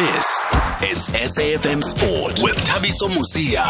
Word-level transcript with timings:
This 0.00 0.40
is 0.82 1.08
SAFM 1.10 1.84
Sport 1.84 2.40
with 2.42 2.56
Thabiso 2.56 3.10
Mosia. 3.10 3.66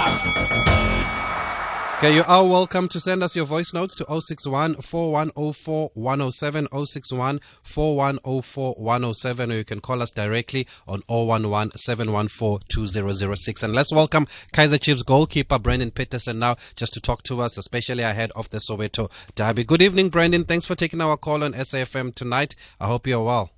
Okay, 1.96 2.14
you 2.14 2.22
are 2.28 2.46
welcome 2.46 2.88
to 2.90 3.00
send 3.00 3.24
us 3.24 3.34
your 3.34 3.46
voice 3.46 3.74
notes 3.74 3.96
to 3.96 4.04
061 4.08 4.76
4104 4.76 5.90
107 5.94 6.68
061 6.86 7.40
4104 7.64 8.74
107 8.74 9.50
or 9.50 9.56
you 9.56 9.64
can 9.64 9.80
call 9.80 10.00
us 10.00 10.12
directly 10.12 10.68
on 10.86 11.02
011 11.08 11.72
714 11.76 12.64
2006. 12.68 13.62
And 13.64 13.74
let's 13.74 13.92
welcome 13.92 14.28
Kaizer 14.52 14.80
Chiefs 14.80 15.02
goalkeeper 15.02 15.58
Brendan 15.58 15.90
Petersen 15.90 16.38
now 16.38 16.54
just 16.76 16.94
to 16.94 17.00
talk 17.00 17.24
to 17.24 17.40
us, 17.40 17.58
especially 17.58 18.04
ahead 18.04 18.30
of 18.36 18.48
the 18.50 18.58
Soweto 18.58 19.10
derby. 19.34 19.64
Good 19.64 19.82
evening, 19.82 20.10
Brendan. 20.10 20.44
Thanks 20.44 20.64
for 20.64 20.76
taking 20.76 21.00
our 21.00 21.16
call 21.16 21.42
on 21.42 21.54
SAFM 21.54 22.14
tonight. 22.14 22.54
I 22.78 22.86
hope 22.86 23.08
you're 23.08 23.24
well. 23.24 23.50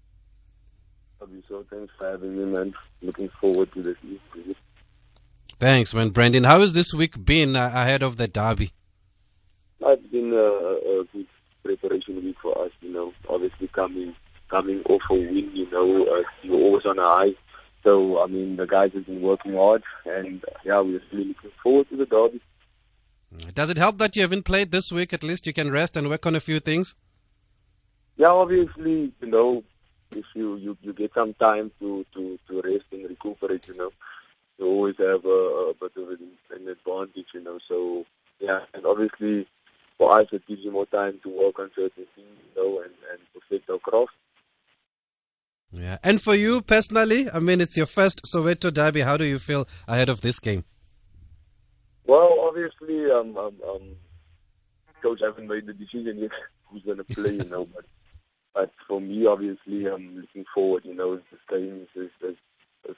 So 1.63 1.77
thanks 1.77 1.93
for 1.97 2.11
having 2.11 2.37
me, 2.37 2.45
man. 2.45 2.75
Looking 3.03 3.29
forward 3.41 3.73
to 3.73 3.83
this 3.83 3.97
evening. 4.03 4.57
Thanks, 5.59 5.95
man. 5.95 6.11
Brendan, 6.11 6.45
how 6.45 6.61
has 6.61 6.73
this 6.73 6.93
week 6.93 7.25
been 7.25 7.55
uh, 7.55 7.71
ahead 7.73 8.03
of 8.03 8.17
the 8.17 8.27
derby? 8.27 8.73
It's 9.81 10.07
been 10.07 10.33
a, 10.33 10.37
a 10.37 11.05
good 11.13 11.27
preparation 11.63 12.25
week 12.25 12.37
for 12.41 12.57
us, 12.65 12.71
you 12.81 12.93
know. 12.93 13.13
Obviously, 13.29 13.69
coming 13.69 14.15
coming 14.49 14.83
off 14.89 15.03
a 15.11 15.15
win, 15.15 15.51
you 15.55 15.71
know, 15.71 16.05
uh, 16.05 16.23
you're 16.43 16.61
always 16.61 16.87
on 16.87 16.99
a 16.99 17.03
high. 17.03 17.35
So, 17.85 18.23
I 18.23 18.27
mean, 18.27 18.57
the 18.57 18.67
guys 18.67 18.93
have 18.93 19.07
been 19.07 19.23
working 19.23 19.55
hard, 19.55 19.83
and 20.05 20.45
yeah, 20.65 20.81
we're 20.81 21.01
really 21.13 21.29
looking 21.29 21.51
forward 21.63 21.89
to 21.91 21.97
the 21.97 22.07
derby. 22.07 22.41
Does 23.55 23.71
it 23.71 23.79
help 23.79 23.99
that 23.99 24.15
you 24.17 24.23
haven't 24.23 24.45
played 24.45 24.71
this 24.71 24.93
week? 24.93 25.13
At 25.13 25.23
least 25.23 25.47
you 25.47 25.53
can 25.53 25.71
rest 25.71 25.97
and 25.97 26.09
work 26.09 26.27
on 26.27 26.35
a 26.35 26.41
few 26.41 26.61
things. 26.61 26.95
Yeah, 28.17 28.29
obviously, 28.29 29.13
you 29.21 29.27
know, 29.27 29.65
if 30.17 30.25
you, 30.35 30.57
you, 30.57 30.77
you 30.83 30.93
get 30.93 31.13
some 31.15 31.35
time 31.35 31.71
to, 31.81 32.05
to, 32.15 32.39
to 32.49 32.63
rest 32.63 32.85
and 32.93 33.09
recuperate, 33.09 33.67
you 33.69 33.77
know, 33.77 33.91
you 34.59 34.67
always 34.67 34.97
have 34.99 35.25
a, 35.25 35.29
a 35.29 35.75
bit 35.81 35.93
of 35.97 36.09
an, 36.11 36.29
an 36.51 36.69
advantage, 36.69 37.27
you 37.35 37.43
know. 37.43 37.59
So, 37.69 38.05
yeah, 38.41 38.61
and 38.75 38.87
obviously 38.87 39.47
for 39.99 40.19
us, 40.19 40.27
it 40.33 40.47
gives 40.47 40.63
you 40.63 40.73
more 40.73 40.87
time 40.87 41.21
to 41.23 41.29
work 41.29 41.59
on 41.59 41.71
certain 41.75 42.07
things, 42.15 42.37
you 42.55 42.63
know, 42.63 42.81
and, 42.81 42.93
and 43.11 43.21
perfect 43.35 43.71
our 43.71 43.79
craft. 43.79 44.13
Yeah. 45.73 45.99
And 46.03 46.21
for 46.21 46.35
you 46.35 46.61
personally, 46.61 47.31
I 47.31 47.39
mean, 47.39 47.61
it's 47.61 47.77
your 47.77 47.87
first 47.87 48.23
Soweto 48.25 48.73
derby. 48.73 49.01
How 49.01 49.17
do 49.17 49.25
you 49.25 49.39
feel 49.39 49.67
ahead 49.89 50.09
of 50.11 50.21
this 50.21 50.39
game? 50.39 50.65
Well, 52.05 52.41
obviously, 52.41 53.11
um, 53.11 53.37
um, 53.39 53.55
um, 53.67 53.97
coach 55.03 55.21
haven't 55.23 55.49
made 55.49 55.67
the 55.67 55.73
decision 55.73 56.19
yet 56.19 56.31
who's 56.67 56.83
going 56.83 56.99
to 56.99 57.05
play, 57.05 57.33
you 57.33 57.45
know, 57.45 57.65
but 57.75 57.85
but 58.55 58.71
for 58.87 59.01
me, 59.01 59.27
obviously, 59.27 59.87
I'm 59.87 60.21
looking 60.21 60.45
forward. 60.55 60.85
You 60.85 60.95
know, 60.95 61.17
this 61.17 61.41
game 61.49 61.87
is, 61.95 62.11
is, 62.23 62.37
is 62.89 62.97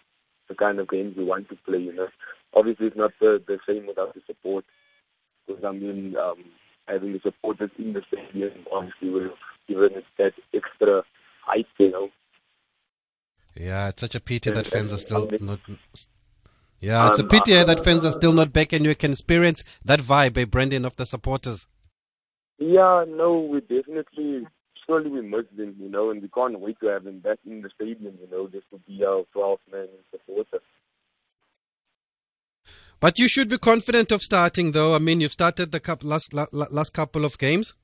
the 0.49 0.55
kind 0.55 0.79
of 0.79 0.89
games 0.89 1.17
we 1.17 1.25
want 1.25 1.49
to 1.49 1.57
play. 1.57 1.79
You 1.79 1.93
know, 1.93 2.09
obviously, 2.55 2.89
it's 2.89 2.97
not 2.97 3.13
the, 3.21 3.43
the 3.47 3.59
same 3.69 3.87
without 3.87 4.15
the 4.15 4.23
support. 4.27 4.65
Because 5.47 5.65
I 5.65 5.73
mean, 5.73 6.17
um, 6.17 6.45
having 6.89 7.13
the 7.13 7.21
supporters 7.21 7.71
in 7.79 7.93
the 7.93 8.03
stadium 8.09 8.53
obviously 8.73 9.11
will 9.11 9.35
give 9.69 9.81
it 9.81 10.05
that 10.19 10.35
extra 10.53 11.05
height. 11.43 11.69
You 11.79 11.91
know. 11.91 12.11
Yeah, 13.55 13.89
it's 13.89 14.01
such 14.01 14.17
a 14.17 14.21
pity 14.21 14.51
that 14.51 14.67
fans 14.67 14.93
are 14.93 14.99
still 14.99 15.31
not. 15.41 15.61
Yeah, 16.81 17.09
it's 17.09 17.21
a 17.21 17.25
pity 17.25 17.53
that 17.53 17.85
fans 17.85 18.05
are 18.05 18.13
still 18.13 18.33
not 18.33 18.53
back, 18.53 18.73
and 18.73 18.85
you 18.85 18.95
can 18.95 19.13
experience 19.13 19.65
that 19.85 20.01
vibe, 20.01 20.37
eh, 20.37 20.45
Brendan, 20.45 20.85
of 20.85 20.97
the 20.97 21.07
supporters. 21.07 21.67
Yeah, 22.59 23.05
no, 23.09 23.39
we 23.39 23.61
definitely 23.61 24.47
surely 24.87 25.11
we 25.11 25.23
miss 25.23 25.47
them, 25.57 25.75
you 25.79 25.89
know, 25.89 26.11
and 26.11 26.23
we 26.23 26.29
can't 26.29 26.59
wait 26.61 26.79
to 26.81 26.87
have 26.87 27.05
them 27.05 27.21
back 27.21 27.39
in 27.47 27.63
the 27.63 27.71
stadium, 27.71 28.19
you 28.21 28.29
know, 28.31 28.49
just 28.49 28.69
to 28.71 28.79
be 28.87 29.05
our 29.05 29.25
12 29.33 29.59
man 29.73 29.89
supporter. 30.11 30.61
But 33.01 33.19
you 33.19 33.29
should 33.29 33.49
be 33.49 33.59
confident 33.59 34.13
of 34.13 34.23
starting, 34.23 34.73
though. 34.73 34.95
I 34.95 34.99
mean, 34.99 35.21
you've 35.21 35.33
started 35.33 35.73
the 35.73 35.81
couple, 35.81 36.09
last 36.09 36.33
last 36.33 36.95
couple 36.95 37.25
of 37.25 37.37
games. 37.39 37.75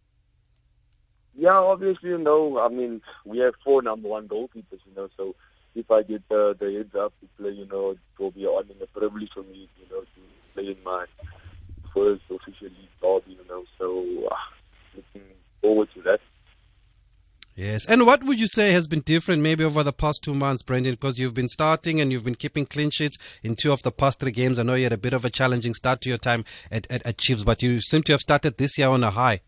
Yeah, 1.34 1.58
obviously, 1.58 2.10
you 2.10 2.18
know. 2.18 2.58
I 2.58 2.68
mean, 2.68 3.02
we 3.24 3.38
have 3.38 3.54
four 3.62 3.82
number 3.82 4.08
one 4.08 4.28
goalkeepers, 4.28 4.80
you 4.86 4.94
know. 4.96 5.08
So 5.16 5.34
if 5.74 5.90
I 5.90 6.02
get 6.02 6.26
the, 6.28 6.56
the 6.58 6.72
heads 6.72 6.94
up 6.94 7.12
to 7.20 7.28
play, 7.36 7.50
you 7.50 7.66
know, 7.66 7.90
it 7.90 7.98
will 8.18 8.30
be 8.30 8.46
on 8.46 8.70
and 8.70 8.80
a 8.80 8.86
privilege 8.86 9.30
for 9.32 9.42
me, 9.42 9.68
you 9.78 9.94
know, 9.94 10.00
to 10.00 10.20
play 10.54 10.68
in 10.68 10.76
my 10.84 11.04
first 11.92 12.22
official 12.30 12.68
league 12.68 12.88
derby, 13.02 13.32
you 13.32 13.48
know. 13.48 13.64
So 13.78 14.28
uh, 14.30 14.36
looking 14.96 15.28
forward 15.60 15.88
to 15.94 16.02
that. 16.02 16.20
Yes. 17.60 17.84
And 17.84 18.06
what 18.06 18.24
would 18.24 18.40
you 18.40 18.46
say 18.46 18.72
has 18.72 18.88
been 18.88 19.02
different 19.02 19.42
maybe 19.42 19.64
over 19.64 19.82
the 19.82 19.92
past 19.92 20.24
two 20.24 20.34
months, 20.34 20.62
Brendan? 20.62 20.92
Because 20.92 21.18
you've 21.18 21.34
been 21.34 21.50
starting 21.50 22.00
and 22.00 22.10
you've 22.10 22.24
been 22.24 22.34
keeping 22.34 22.64
clean 22.64 22.88
sheets 22.88 23.18
in 23.42 23.54
two 23.54 23.70
of 23.70 23.82
the 23.82 23.92
past 23.92 24.18
three 24.18 24.30
games. 24.30 24.58
I 24.58 24.62
know 24.62 24.76
you 24.76 24.84
had 24.84 24.94
a 24.94 24.96
bit 24.96 25.12
of 25.12 25.26
a 25.26 25.30
challenging 25.30 25.74
start 25.74 26.00
to 26.00 26.08
your 26.08 26.16
time 26.16 26.46
at, 26.72 26.90
at, 26.90 27.06
at 27.06 27.18
Chiefs, 27.18 27.44
but 27.44 27.62
you 27.62 27.78
seem 27.82 28.02
to 28.04 28.12
have 28.12 28.22
started 28.22 28.56
this 28.56 28.78
year 28.78 28.88
on 28.88 29.04
a 29.04 29.10
high. 29.10 29.42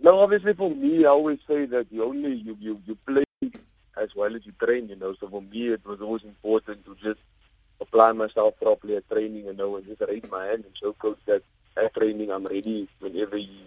No, 0.00 0.18
obviously 0.18 0.52
for 0.52 0.68
me, 0.68 1.04
I 1.04 1.10
always 1.10 1.38
say 1.46 1.64
that 1.66 1.86
you 1.92 2.02
only 2.02 2.34
you, 2.34 2.56
you, 2.58 2.82
you 2.84 2.98
play 3.06 3.22
as 3.96 4.08
well 4.16 4.34
as 4.34 4.44
you 4.44 4.50
train, 4.60 4.88
you 4.88 4.96
know. 4.96 5.14
So 5.20 5.28
for 5.28 5.42
me, 5.42 5.68
it 5.68 5.86
was 5.86 6.00
always 6.00 6.24
important 6.24 6.84
to 6.86 6.96
just 7.00 7.20
apply 7.80 8.10
myself 8.10 8.54
properly 8.60 8.96
at 8.96 9.08
training, 9.08 9.44
you 9.44 9.52
know, 9.52 9.76
and 9.76 9.86
just 9.86 10.00
raise 10.08 10.28
my 10.28 10.46
hand 10.46 10.64
and 10.64 10.76
show 10.76 10.92
coach 10.94 11.20
that 11.26 11.44
at 11.76 11.94
training 11.94 12.32
I'm 12.32 12.46
ready 12.46 12.88
whenever 12.98 13.36
he 13.36 13.62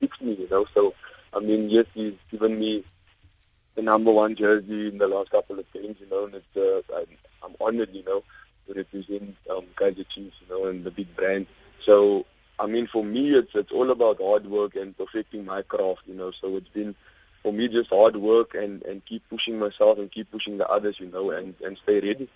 picks 0.00 0.20
me, 0.20 0.34
you 0.34 0.48
know. 0.50 0.66
So 0.74 0.92
I 1.32 1.40
mean, 1.40 1.70
yes, 1.70 1.86
he's 1.94 2.14
given 2.30 2.58
me 2.58 2.84
the 3.74 3.82
number 3.82 4.10
one 4.10 4.34
jersey 4.34 4.88
in 4.88 4.98
the 4.98 5.06
last 5.06 5.30
couple 5.30 5.58
of 5.58 5.72
games, 5.72 5.96
you 6.00 6.08
know, 6.10 6.24
and 6.24 6.34
it's, 6.34 6.56
uh, 6.56 6.96
I'm, 6.96 7.06
I'm 7.44 7.56
honored, 7.60 7.90
you 7.94 8.02
know, 8.04 8.24
to 8.66 8.74
represent 8.74 9.36
um, 9.50 9.64
Kaizer 9.76 10.08
Chiefs, 10.08 10.36
you 10.40 10.48
know, 10.48 10.66
and 10.66 10.84
the 10.84 10.90
big 10.90 11.14
brand. 11.14 11.46
So, 11.84 12.26
I 12.58 12.66
mean, 12.66 12.86
for 12.86 13.04
me, 13.04 13.34
it's 13.34 13.54
it's 13.54 13.70
all 13.70 13.90
about 13.90 14.20
hard 14.20 14.46
work 14.46 14.74
and 14.74 14.96
perfecting 14.96 15.44
my 15.44 15.62
craft, 15.62 16.02
you 16.06 16.14
know. 16.14 16.32
So 16.40 16.56
it's 16.56 16.68
been 16.68 16.94
for 17.42 17.52
me 17.52 17.68
just 17.68 17.90
hard 17.90 18.16
work 18.16 18.54
and 18.54 18.82
and 18.82 19.04
keep 19.06 19.22
pushing 19.30 19.58
myself 19.58 19.98
and 19.98 20.10
keep 20.10 20.30
pushing 20.30 20.58
the 20.58 20.68
others, 20.68 20.96
you 20.98 21.06
know, 21.06 21.30
and 21.30 21.54
and 21.64 21.78
stay 21.84 22.00
ready. 22.00 22.28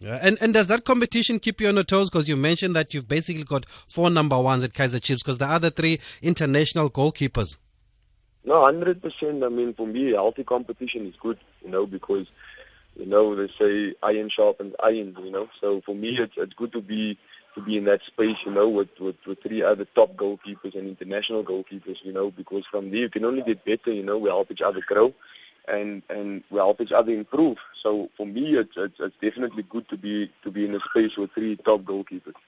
Yeah. 0.00 0.18
And 0.22 0.38
and 0.40 0.54
does 0.54 0.68
that 0.68 0.84
competition 0.84 1.40
keep 1.40 1.60
you 1.60 1.68
on 1.68 1.74
your 1.74 1.84
toes? 1.84 2.08
Because 2.08 2.28
you 2.28 2.36
mentioned 2.36 2.74
that 2.74 2.94
you've 2.94 3.08
basically 3.08 3.44
got 3.44 3.68
four 3.68 4.08
number 4.10 4.40
ones 4.40 4.64
at 4.64 4.72
Kaizer 4.72 5.02
Chiefs, 5.02 5.22
because 5.22 5.38
the 5.38 5.46
other 5.46 5.70
three 5.70 6.00
international 6.22 6.88
goalkeepers. 6.88 7.58
No, 8.48 8.64
hundred 8.64 9.02
percent. 9.02 9.44
I 9.44 9.50
mean, 9.50 9.74
for 9.74 9.86
me, 9.86 10.12
healthy 10.12 10.42
competition 10.42 11.06
is 11.06 11.14
good. 11.20 11.38
You 11.62 11.70
know, 11.70 11.84
because 11.84 12.26
you 12.96 13.04
know 13.04 13.34
they 13.36 13.48
say 13.60 13.94
iron 14.02 14.30
sharpens 14.30 14.74
iron. 14.82 15.14
You 15.22 15.30
know, 15.30 15.48
so 15.60 15.82
for 15.82 15.94
me, 15.94 16.16
it's 16.18 16.32
it's 16.38 16.54
good 16.54 16.72
to 16.72 16.80
be 16.80 17.18
to 17.54 17.60
be 17.60 17.76
in 17.76 17.84
that 17.84 18.00
space. 18.06 18.38
You 18.46 18.52
know, 18.52 18.66
with 18.66 18.88
with, 18.98 19.16
with 19.26 19.42
three 19.42 19.62
other 19.62 19.84
top 19.94 20.16
goalkeepers 20.16 20.74
and 20.74 20.88
international 20.88 21.44
goalkeepers. 21.44 21.98
You 22.02 22.14
know, 22.14 22.30
because 22.30 22.64
from 22.70 22.90
there 22.90 23.00
you 23.00 23.10
can 23.10 23.26
only 23.26 23.42
get 23.42 23.66
better. 23.66 23.92
You 23.92 24.02
know, 24.02 24.16
we 24.16 24.30
help 24.30 24.50
each 24.50 24.62
other 24.62 24.80
grow, 24.80 25.12
and 25.68 26.02
and 26.08 26.42
we 26.50 26.56
help 26.56 26.80
each 26.80 26.92
other 26.92 27.12
improve. 27.12 27.58
So 27.82 28.08
for 28.16 28.26
me, 28.26 28.56
it's 28.56 28.72
it's, 28.78 28.98
it's 28.98 29.16
definitely 29.20 29.64
good 29.64 29.86
to 29.90 29.98
be 29.98 30.30
to 30.44 30.50
be 30.50 30.64
in 30.64 30.74
a 30.74 30.80
space 30.88 31.18
with 31.18 31.32
three 31.32 31.56
top 31.56 31.82
goalkeepers. 31.82 32.40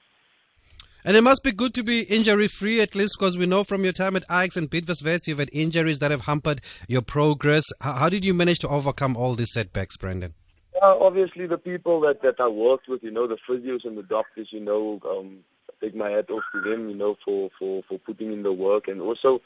And 1.05 1.17
it 1.17 1.23
must 1.23 1.43
be 1.43 1.53
good 1.53 1.73
to 1.75 1.83
be 1.83 2.03
injury 2.03 2.47
free 2.47 2.81
at 2.81 2.95
least 2.95 3.17
because 3.19 3.39
we 3.39 3.47
know 3.47 3.65
from 3.65 3.85
your 3.85 3.93
time 3.93 4.17
at 4.17 4.25
Ajax 4.31 4.57
and 4.57 4.71
Bidvest 4.71 5.27
you've 5.27 5.39
had 5.39 5.49
injuries 5.53 5.99
that 6.01 6.11
have 6.11 6.23
hampered 6.23 6.61
your 6.89 7.01
progress. 7.01 7.65
How, 7.81 7.93
how 7.93 8.09
did 8.11 8.25
you 8.25 8.35
manage 8.35 8.59
to 8.61 8.69
overcome 8.69 9.17
all 9.17 9.35
these 9.35 9.53
setbacks, 9.53 9.97
Brendan? 9.97 10.35
Uh, 10.83 10.99
obviously, 10.99 11.47
the 11.47 11.59
people 11.59 12.01
that, 12.01 12.23
that 12.23 12.39
I 12.39 12.49
worked 12.49 12.89
with, 12.89 13.03
you 13.03 13.11
know, 13.11 13.27
the 13.27 13.39
physios 13.49 13.85
and 13.85 13.97
the 13.97 14.03
doctors, 14.03 14.49
you 14.51 14.61
know, 14.61 15.01
um, 15.09 15.39
take 15.81 15.95
my 15.95 16.11
hat 16.11 16.31
off 16.31 16.45
to 16.53 16.61
them, 16.61 16.91
you 16.91 16.97
know, 16.97 17.17
for, 17.25 17.51
for, 17.59 17.83
for 17.89 17.99
putting 17.99 18.33
in 18.33 18.43
the 18.43 18.53
work 18.53 18.87
and 18.87 19.01
also 19.01 19.41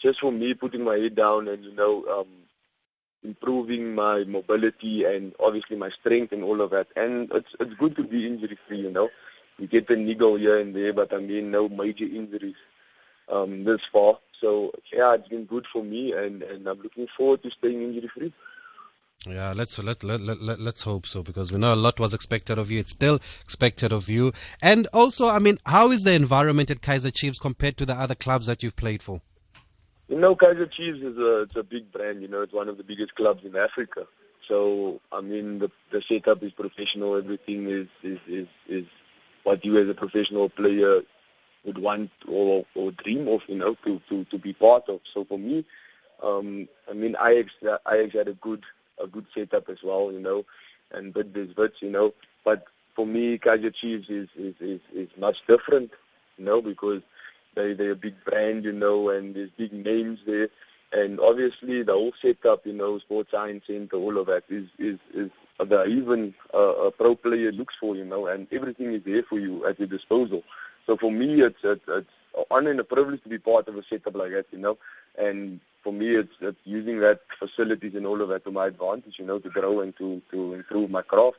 just 0.00 0.20
for 0.20 0.30
me 0.30 0.54
putting 0.54 0.84
my 0.84 0.96
head 0.96 1.16
down 1.16 1.48
and, 1.48 1.64
you 1.64 1.74
know, 1.74 2.04
um, 2.06 2.28
improving 3.24 3.94
my 3.94 4.24
mobility 4.24 5.04
and 5.04 5.34
obviously 5.40 5.76
my 5.76 5.90
strength 5.90 6.32
and 6.32 6.44
all 6.44 6.60
of 6.60 6.70
that. 6.70 6.86
And 6.94 7.30
it's, 7.32 7.50
it's 7.58 7.74
good 7.74 7.96
to 7.96 8.04
be 8.04 8.26
injury 8.26 8.56
free, 8.68 8.80
you 8.80 8.90
know 8.90 9.10
we 9.60 9.66
get 9.66 9.90
a 9.90 9.96
niggle 9.96 10.36
here 10.36 10.58
and 10.58 10.74
there, 10.74 10.92
but 10.92 11.12
I 11.12 11.18
mean 11.18 11.50
no 11.50 11.68
major 11.68 12.04
injuries 12.04 12.56
um, 13.30 13.64
this 13.64 13.80
far. 13.92 14.18
So 14.40 14.72
yeah, 14.92 15.14
it's 15.14 15.28
been 15.28 15.44
good 15.44 15.66
for 15.72 15.84
me, 15.84 16.12
and, 16.12 16.42
and 16.42 16.66
I'm 16.66 16.80
looking 16.80 17.06
forward 17.16 17.42
to 17.42 17.50
staying 17.50 17.82
injury 17.82 18.10
free. 18.12 18.32
Yeah, 19.26 19.52
let's 19.54 19.78
let, 19.78 20.02
let, 20.02 20.22
let, 20.22 20.58
let's 20.58 20.82
hope 20.82 21.06
so 21.06 21.22
because 21.22 21.52
we 21.52 21.58
know 21.58 21.74
a 21.74 21.76
lot 21.76 22.00
was 22.00 22.14
expected 22.14 22.56
of 22.56 22.70
you. 22.70 22.80
It's 22.80 22.92
still 22.92 23.20
expected 23.42 23.92
of 23.92 24.08
you. 24.08 24.32
And 24.62 24.88
also, 24.94 25.28
I 25.28 25.38
mean, 25.38 25.58
how 25.66 25.90
is 25.90 26.00
the 26.04 26.14
environment 26.14 26.70
at 26.70 26.80
Kaizer 26.80 27.12
Chiefs 27.12 27.38
compared 27.38 27.76
to 27.76 27.84
the 27.84 27.92
other 27.92 28.14
clubs 28.14 28.46
that 28.46 28.62
you've 28.62 28.76
played 28.76 29.02
for? 29.02 29.20
You 30.08 30.18
know, 30.18 30.34
Kaizer 30.34 30.72
Chiefs 30.72 31.00
is 31.00 31.18
a 31.18 31.42
it's 31.42 31.56
a 31.56 31.62
big 31.62 31.92
brand. 31.92 32.22
You 32.22 32.28
know, 32.28 32.40
it's 32.40 32.54
one 32.54 32.70
of 32.70 32.78
the 32.78 32.82
biggest 32.82 33.14
clubs 33.14 33.44
in 33.44 33.54
Africa. 33.56 34.06
So 34.48 35.00
I 35.12 35.20
mean, 35.20 35.58
the 35.58 35.70
the 35.92 36.02
setup 36.08 36.42
is 36.42 36.52
professional. 36.52 37.14
Everything 37.14 37.68
is 37.68 37.88
is 38.02 38.18
is, 38.26 38.48
is 38.70 38.86
what 39.44 39.64
you 39.64 39.78
as 39.78 39.88
a 39.88 39.94
professional 39.94 40.48
player 40.48 41.02
would 41.64 41.78
want 41.78 42.10
or, 42.28 42.64
or 42.74 42.92
dream 42.92 43.28
of, 43.28 43.40
you 43.46 43.56
know, 43.56 43.76
to, 43.84 44.00
to, 44.08 44.24
to 44.26 44.38
be 44.38 44.52
part 44.52 44.88
of. 44.88 45.00
So 45.12 45.24
for 45.24 45.38
me, 45.38 45.64
um, 46.22 46.68
I 46.88 46.92
mean, 46.94 47.16
Ajax, 47.22 47.52
Ajax 47.90 48.14
had 48.14 48.28
a 48.28 48.34
good 48.34 48.64
a 49.02 49.06
good 49.06 49.26
setup 49.34 49.68
as 49.70 49.78
well, 49.82 50.12
you 50.12 50.20
know. 50.20 50.44
and 50.92 51.14
Bidvest 51.14 51.56
Wits, 51.56 51.76
you 51.80 51.90
know. 51.90 52.12
But 52.44 52.64
for 52.94 53.06
me, 53.06 53.38
Kaizer 53.38 53.74
Chiefs 53.74 54.08
is, 54.08 54.28
is, 54.36 54.54
is, 54.60 54.80
is 54.94 55.08
much 55.18 55.36
different, 55.46 55.90
you 56.36 56.44
know, 56.44 56.60
because 56.60 57.02
they, 57.54 57.72
they're 57.72 57.92
a 57.92 57.96
big 57.96 58.14
brand, 58.24 58.64
you 58.64 58.72
know, 58.72 59.10
and 59.10 59.34
there's 59.34 59.50
big 59.56 59.72
names 59.72 60.18
there. 60.26 60.48
And 60.92 61.20
obviously 61.20 61.82
the 61.82 61.92
whole 61.92 62.12
setup, 62.20 62.66
you 62.66 62.72
know, 62.72 62.98
Sports 62.98 63.30
Science 63.30 63.64
Center, 63.66 63.96
all 63.96 64.18
of 64.18 64.26
that 64.26 64.44
is, 64.48 64.66
is, 64.78 64.98
is 65.14 65.30
the 65.58 65.84
even 65.86 66.34
a, 66.52 66.58
a 66.58 66.90
pro 66.90 67.14
player 67.14 67.52
looks 67.52 67.74
for, 67.78 67.94
you 67.94 68.04
know, 68.04 68.26
and 68.26 68.48
everything 68.52 68.92
is 68.92 69.02
there 69.04 69.22
for 69.22 69.38
you 69.38 69.64
at 69.66 69.78
your 69.78 69.88
disposal. 69.88 70.42
So 70.86 70.96
for 70.96 71.12
me, 71.12 71.42
it's, 71.42 71.58
it's, 71.62 71.84
it's 71.86 72.10
an 72.36 72.44
honor 72.50 72.70
and 72.70 72.80
a 72.80 72.84
privilege 72.84 73.22
to 73.22 73.28
be 73.28 73.38
part 73.38 73.68
of 73.68 73.76
a 73.76 73.84
setup 73.88 74.16
like 74.16 74.32
that, 74.32 74.46
you 74.50 74.58
know. 74.58 74.78
And 75.16 75.60
for 75.84 75.92
me, 75.92 76.08
it's, 76.08 76.32
it's 76.40 76.58
using 76.64 77.00
that 77.00 77.20
facilities 77.38 77.94
and 77.94 78.06
all 78.06 78.20
of 78.20 78.28
that 78.30 78.44
to 78.44 78.50
my 78.50 78.66
advantage, 78.66 79.14
you 79.18 79.26
know, 79.26 79.38
to 79.38 79.48
grow 79.48 79.80
and 79.80 79.96
to, 79.98 80.20
to 80.32 80.54
improve 80.54 80.90
my 80.90 81.02
craft. 81.02 81.38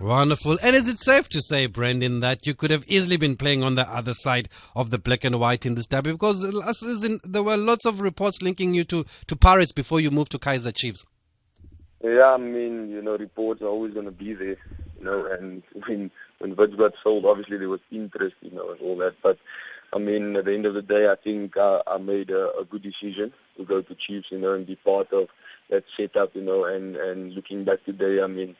Wonderful. 0.00 0.58
And 0.62 0.76
is 0.76 0.88
it 0.88 1.00
safe 1.00 1.28
to 1.30 1.42
say, 1.42 1.66
Brendan, 1.66 2.20
that 2.20 2.46
you 2.46 2.54
could 2.54 2.70
have 2.70 2.84
easily 2.86 3.16
been 3.16 3.36
playing 3.36 3.64
on 3.64 3.74
the 3.74 3.88
other 3.88 4.14
side 4.14 4.48
of 4.76 4.90
the 4.90 4.98
black 4.98 5.24
and 5.24 5.40
white 5.40 5.66
in 5.66 5.74
this 5.74 5.88
derby? 5.88 6.12
Because 6.12 6.40
last 6.54 6.80
season 6.80 7.18
there 7.24 7.42
were 7.42 7.56
lots 7.56 7.84
of 7.84 8.00
reports 8.00 8.40
linking 8.40 8.74
you 8.74 8.84
to, 8.84 9.04
to 9.26 9.34
Pirates 9.34 9.72
before 9.72 9.98
you 9.98 10.12
moved 10.12 10.30
to 10.32 10.38
Kaizer 10.38 10.72
Chiefs. 10.72 11.04
Yeah, 12.02 12.32
I 12.32 12.36
mean, 12.36 12.90
you 12.90 13.02
know, 13.02 13.16
reports 13.16 13.60
are 13.60 13.66
always 13.66 13.92
going 13.92 14.06
to 14.06 14.12
be 14.12 14.32
there, 14.34 14.56
you 14.98 15.04
know, 15.04 15.26
and 15.26 15.64
when 15.86 16.12
when 16.38 16.54
Wits 16.54 16.76
got 16.76 16.92
sold, 17.02 17.24
obviously 17.24 17.58
there 17.58 17.68
was 17.68 17.80
interest, 17.90 18.36
you 18.40 18.52
know, 18.52 18.70
and 18.70 18.80
all 18.80 18.96
that. 18.98 19.16
But 19.20 19.38
I 19.92 19.98
mean, 19.98 20.36
at 20.36 20.44
the 20.44 20.54
end 20.54 20.66
of 20.66 20.74
the 20.74 20.82
day, 20.82 21.10
I 21.10 21.16
think 21.16 21.56
uh, 21.56 21.82
I 21.88 21.98
made 21.98 22.30
a, 22.30 22.56
a 22.56 22.64
good 22.64 22.82
decision 22.82 23.32
to 23.56 23.64
go 23.64 23.82
to 23.82 23.96
Chiefs, 23.96 24.28
you 24.30 24.38
know, 24.38 24.52
and 24.52 24.64
be 24.64 24.76
part 24.76 25.12
of 25.12 25.26
that 25.70 25.82
setup, 25.96 26.36
you 26.36 26.42
know, 26.42 26.64
and 26.64 26.94
and 26.94 27.32
looking 27.32 27.64
back 27.64 27.84
today, 27.84 28.22
I 28.22 28.28
mean, 28.28 28.54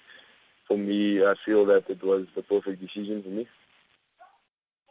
for 0.69 0.77
me, 0.77 1.25
I 1.25 1.35
feel 1.45 1.65
that 1.67 1.89
it 1.89 2.03
was 2.03 2.27
the 2.37 2.43
perfect 2.43 2.81
decision 2.81 3.23
for 3.23 3.31
me. 3.31 3.49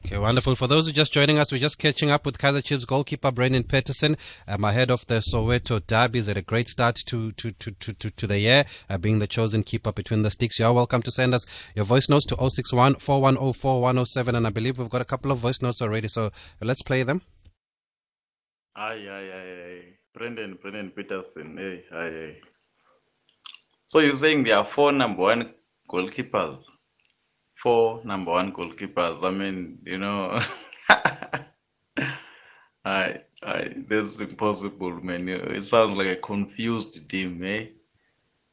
Okay, 0.05 0.17
wonderful. 0.17 0.55
For 0.55 0.67
those 0.67 0.85
who 0.85 0.91
are 0.91 0.93
just 0.93 1.11
joining 1.11 1.39
us, 1.39 1.51
we're 1.51 1.57
just 1.57 1.79
catching 1.79 2.11
up 2.11 2.25
with 2.25 2.37
Kaizer 2.37 2.63
Chiefs 2.63 2.85
goalkeeper 2.85 3.31
Brendan 3.31 3.63
Petersen, 3.63 4.15
um, 4.47 4.63
ahead 4.63 4.91
of 4.91 5.05
the 5.07 5.15
Soweto 5.15 5.85
derbies 5.85 6.29
at 6.29 6.37
a 6.37 6.41
great 6.41 6.69
start 6.69 6.97
to 7.07 7.31
to 7.33 7.51
to 7.51 7.71
to, 7.71 7.93
to, 7.93 8.09
to 8.11 8.27
the 8.27 8.39
year, 8.39 8.65
uh, 8.89 8.97
being 8.97 9.19
the 9.19 9.27
chosen 9.27 9.63
keeper 9.63 9.91
between 9.91 10.21
the 10.21 10.31
sticks. 10.31 10.59
You 10.59 10.65
are 10.65 10.73
welcome 10.73 11.01
to 11.01 11.11
send 11.11 11.33
us 11.33 11.45
your 11.75 11.85
voice 11.85 12.09
notes 12.09 12.25
to 12.27 12.35
061 12.37 12.95
4104 12.95 14.35
and 14.35 14.47
I 14.47 14.49
believe 14.51 14.77
we've 14.77 14.89
got 14.89 15.01
a 15.01 15.05
couple 15.05 15.31
of 15.31 15.39
voice 15.39 15.61
notes 15.61 15.81
already, 15.81 16.07
so 16.07 16.31
let's 16.61 16.83
play 16.83 17.03
them. 17.03 17.23
Aye, 18.75 19.07
aye, 19.09 19.31
aye, 19.33 19.63
aye. 19.65 19.83
Brendan, 20.13 20.59
Brendan 20.61 20.91
Petersen, 20.91 21.57
hey, 21.57 21.83
aye, 21.91 22.07
aye. 22.07 22.37
So 23.87 23.99
you're 23.99 24.15
saying 24.15 24.43
there 24.43 24.57
are 24.57 24.65
four 24.65 24.91
number 24.91 25.23
one 25.23 25.53
goalkeepers? 25.89 26.61
four 27.57 28.01
number 28.05 28.31
one 28.31 28.51
goalkeepers. 28.53 29.23
I 29.23 29.31
mean, 29.31 29.79
you 29.83 29.97
know, 29.97 30.39
I, 32.85 33.19
I, 33.43 33.73
that's 33.89 34.19
impossible, 34.19 35.01
man. 35.03 35.27
It 35.27 35.65
sounds 35.65 35.93
like 35.93 36.07
a 36.07 36.15
confused 36.15 37.09
team, 37.09 37.43
eh? 37.43 37.65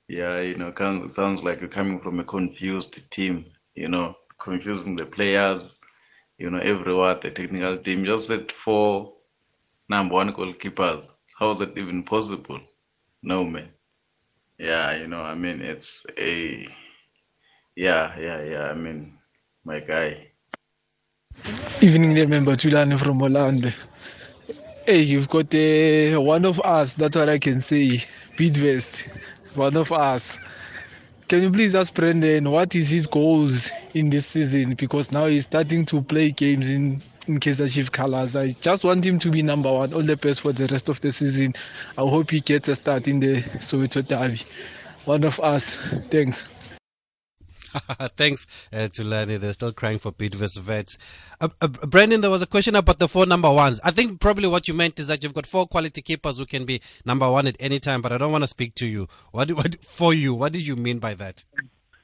Yeah, 0.08 0.40
you 0.40 0.56
know, 0.56 0.72
sounds 1.08 1.42
like 1.42 1.60
you're 1.60 1.68
coming 1.68 2.00
from 2.00 2.20
a 2.20 2.24
confused 2.24 3.10
team, 3.10 3.46
you 3.74 3.88
know, 3.88 4.16
confusing 4.38 4.96
the 4.96 5.06
players, 5.06 5.78
you 6.38 6.50
know, 6.50 6.58
everywhere, 6.58 7.18
the 7.22 7.30
technical 7.30 7.78
team. 7.78 8.04
Just 8.04 8.26
said 8.28 8.52
four 8.52 9.14
number 9.88 10.14
one 10.14 10.32
goalkeepers. 10.32 11.08
How 11.38 11.50
is 11.50 11.58
that 11.58 11.76
even 11.78 12.02
possible? 12.02 12.60
No, 13.22 13.44
man. 13.44 13.70
Yeah, 14.58 14.96
you 14.96 15.08
know, 15.08 15.22
I 15.22 15.34
mean, 15.34 15.60
it's 15.60 16.04
a 16.18 16.68
yeah, 17.76 18.18
yeah, 18.18 18.42
yeah. 18.42 18.62
I 18.70 18.74
mean, 18.74 19.18
my 19.64 19.80
guy. 19.80 20.32
Evening 21.80 22.14
there, 22.14 22.28
member 22.28 22.56
Tulane 22.56 22.96
from 22.98 23.20
Holland. 23.20 23.74
Hey, 24.86 25.00
you've 25.02 25.28
got 25.28 25.54
uh, 25.54 26.20
one 26.20 26.44
of 26.44 26.60
us. 26.60 26.94
That's 26.94 27.16
what 27.16 27.28
I 27.28 27.38
can 27.38 27.60
say. 27.60 28.02
Bidvest, 28.36 29.08
one 29.54 29.76
of 29.76 29.92
us. 29.92 30.38
Can 31.28 31.42
you 31.42 31.50
please 31.50 31.74
ask 31.74 31.94
Brendan 31.94 32.50
what 32.50 32.74
is 32.74 32.90
his 32.90 33.06
goals 33.06 33.70
in 33.94 34.10
this 34.10 34.26
season? 34.26 34.74
Because 34.74 35.10
now 35.10 35.26
he's 35.26 35.44
starting 35.44 35.84
to 35.86 36.02
play 36.02 36.30
games 36.30 36.70
in 36.70 37.02
in 37.26 37.40
Kaizer 37.40 37.72
Chief 37.72 37.90
colors. 37.90 38.36
I 38.36 38.50
just 38.60 38.84
want 38.84 39.04
him 39.04 39.18
to 39.20 39.30
be 39.30 39.42
number 39.42 39.72
one. 39.72 39.92
All 39.94 40.02
the 40.02 40.16
best 40.16 40.42
for 40.42 40.52
the 40.52 40.66
rest 40.66 40.88
of 40.88 41.00
the 41.00 41.12
season. 41.12 41.54
I 41.98 42.02
hope 42.02 42.30
he 42.30 42.40
gets 42.40 42.68
a 42.68 42.74
start 42.76 43.08
in 43.08 43.20
the 43.20 43.42
Soweto 43.60 44.06
Derby. 44.06 44.40
One 45.06 45.24
of 45.24 45.40
us. 45.40 45.76
Thanks. 46.10 46.44
Thanks 48.16 48.46
uh, 48.72 48.88
to 48.94 49.04
Lenny. 49.04 49.36
They're 49.36 49.52
still 49.52 49.72
crying 49.72 49.98
for 49.98 50.12
Bidvest 50.12 50.66
Wits. 50.66 50.98
Uh, 51.40 51.48
uh, 51.60 51.68
Brendan, 51.68 52.20
there 52.20 52.30
was 52.30 52.42
a 52.42 52.46
question 52.46 52.76
about 52.76 52.98
the 52.98 53.08
four 53.08 53.26
number 53.26 53.50
ones. 53.50 53.80
I 53.84 53.90
think 53.90 54.20
probably 54.20 54.48
what 54.48 54.68
you 54.68 54.74
meant 54.74 55.00
is 55.00 55.08
that 55.08 55.22
you've 55.22 55.34
got 55.34 55.46
four 55.46 55.66
quality 55.66 56.02
keepers 56.02 56.38
who 56.38 56.46
can 56.46 56.64
be 56.64 56.80
number 57.04 57.30
one 57.30 57.46
at 57.46 57.56
any 57.58 57.80
time, 57.80 58.02
but 58.02 58.12
I 58.12 58.18
don't 58.18 58.32
want 58.32 58.44
to 58.44 58.48
speak 58.48 58.74
to 58.76 58.86
you. 58.86 59.08
What, 59.32 59.50
what 59.52 59.84
For 59.84 60.14
you, 60.14 60.34
what 60.34 60.52
did 60.52 60.66
you 60.66 60.76
mean 60.76 60.98
by 60.98 61.14
that? 61.14 61.44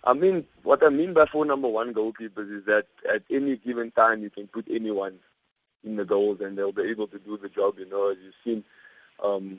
I 0.02 0.14
mean, 0.14 0.44
what 0.62 0.84
I 0.84 0.88
mean 0.88 1.12
by 1.12 1.26
four 1.26 1.44
number 1.44 1.68
one 1.68 1.94
goalkeepers 1.94 2.58
is 2.58 2.64
that 2.66 2.86
at 3.12 3.22
any 3.30 3.56
given 3.56 3.90
time 3.90 4.22
you 4.22 4.30
can 4.30 4.48
put 4.48 4.66
anyone 4.70 5.18
in 5.84 5.96
the 5.96 6.04
goals 6.04 6.40
and 6.40 6.56
they'll 6.56 6.72
be 6.72 6.90
able 6.90 7.06
to 7.08 7.18
do 7.18 7.36
the 7.36 7.48
job, 7.48 7.78
you 7.78 7.88
know, 7.88 8.10
as 8.10 8.16
you've 8.22 8.34
seen 8.44 8.64
um, 9.22 9.58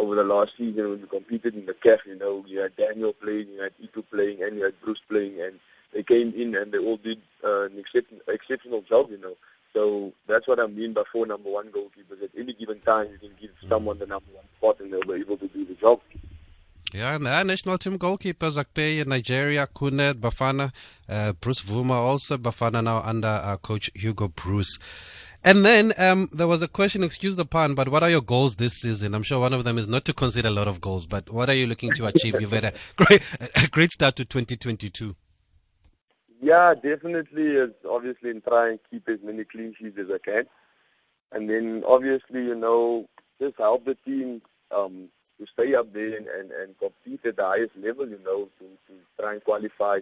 over 0.00 0.14
the 0.14 0.24
last 0.24 0.52
season 0.56 0.88
when 0.88 1.00
we 1.02 1.06
competed 1.06 1.54
in 1.54 1.66
the 1.66 1.74
CAF, 1.74 1.98
you 2.06 2.18
know, 2.18 2.42
you 2.46 2.60
had 2.60 2.74
Daniel 2.76 3.12
playing, 3.12 3.48
you 3.54 3.62
had 3.62 3.72
Itu 3.82 4.02
playing, 4.02 4.42
and 4.42 4.56
you 4.56 4.64
had 4.64 4.80
Bruce 4.80 5.02
playing, 5.08 5.40
and 5.40 5.60
they 5.92 6.02
came 6.02 6.32
in 6.34 6.54
and 6.54 6.72
they 6.72 6.78
all 6.78 6.96
did 6.96 7.20
uh, 7.44 7.64
an 7.64 7.84
exceptional 8.28 8.80
job, 8.82 9.10
you 9.10 9.18
know. 9.18 9.36
So 9.74 10.12
that's 10.26 10.48
what 10.48 10.58
I 10.58 10.66
mean 10.66 10.94
by 10.94 11.02
four 11.12 11.26
number 11.26 11.50
one 11.50 11.68
goalkeepers. 11.68 12.22
At 12.24 12.30
any 12.36 12.54
given 12.54 12.80
time, 12.80 13.08
you 13.12 13.18
can 13.18 13.36
give 13.40 13.50
someone 13.68 13.98
the 13.98 14.06
number 14.06 14.32
one 14.32 14.44
spot, 14.56 14.80
and 14.80 14.92
they'll 14.92 15.02
be 15.02 15.20
able 15.20 15.36
to 15.36 15.48
do 15.48 15.64
the 15.64 15.74
job. 15.74 16.00
Yeah, 16.92 17.14
and 17.14 17.28
our 17.28 17.44
national 17.44 17.78
team 17.78 17.98
goalkeepers, 17.98 18.56
Akpeyi 18.62 19.00
in 19.00 19.10
Nigeria, 19.10 19.68
Khune, 19.72 20.14
Bafana, 20.14 20.72
uh, 21.08 21.32
Bruce 21.34 21.62
Bvuma 21.62 21.92
also, 21.92 22.36
Bafana 22.36 22.82
now 22.82 22.98
under 22.98 23.28
uh, 23.28 23.56
coach 23.58 23.90
Hugo 23.94 24.26
Broos. 24.28 24.78
And 25.42 25.64
then 25.64 25.94
um, 25.96 26.28
there 26.32 26.46
was 26.46 26.60
a 26.60 26.68
question, 26.68 27.02
excuse 27.02 27.34
the 27.34 27.46
pun, 27.46 27.74
but 27.74 27.88
what 27.88 28.02
are 28.02 28.10
your 28.10 28.20
goals 28.20 28.56
this 28.56 28.74
season? 28.74 29.14
I'm 29.14 29.22
sure 29.22 29.40
one 29.40 29.54
of 29.54 29.64
them 29.64 29.78
is 29.78 29.88
not 29.88 30.04
to 30.04 30.12
concede 30.12 30.44
a 30.44 30.50
lot 30.50 30.68
of 30.68 30.82
goals, 30.82 31.06
but 31.06 31.30
what 31.30 31.48
are 31.48 31.54
you 31.54 31.66
looking 31.66 31.92
to 31.92 32.06
achieve? 32.06 32.38
You've 32.40 32.52
had 32.52 32.66
a 32.66 32.72
great, 32.96 33.22
a 33.56 33.66
great 33.68 33.90
start 33.90 34.16
to 34.16 34.26
2022. 34.26 35.16
Yeah, 36.42 36.74
definitely. 36.74 37.52
It's 37.52 37.84
obviously 37.88 38.30
in 38.30 38.42
trying 38.42 38.78
to 38.78 38.84
keep 38.90 39.08
as 39.08 39.20
many 39.22 39.44
clean 39.44 39.74
sheets 39.78 39.98
as 39.98 40.08
I 40.10 40.18
can. 40.18 40.44
And 41.32 41.48
then 41.48 41.84
obviously, 41.86 42.44
you 42.44 42.54
know, 42.54 43.08
just 43.40 43.56
help 43.56 43.86
the 43.86 43.94
team 43.94 44.42
um, 44.70 45.08
to 45.38 45.46
stay 45.52 45.74
up 45.74 45.92
there 45.94 46.16
and, 46.16 46.26
and, 46.26 46.50
and 46.50 46.78
compete 46.78 47.24
at 47.24 47.36
the 47.36 47.44
highest 47.44 47.76
level, 47.76 48.06
you 48.06 48.18
know, 48.24 48.48
to, 48.58 48.64
to 48.64 48.98
try 49.18 49.32
and 49.32 49.44
qualify 49.44 50.00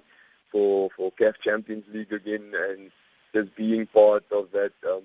for, 0.51 0.91
for 0.97 1.13
CAF 1.13 1.35
Champions 1.45 1.85
League 1.93 2.13
again 2.13 2.53
and 2.71 2.91
just 3.35 3.55
being 3.57 3.87
part 3.87 4.25
of 4.33 4.51
that 4.53 4.73
um, 4.89 5.03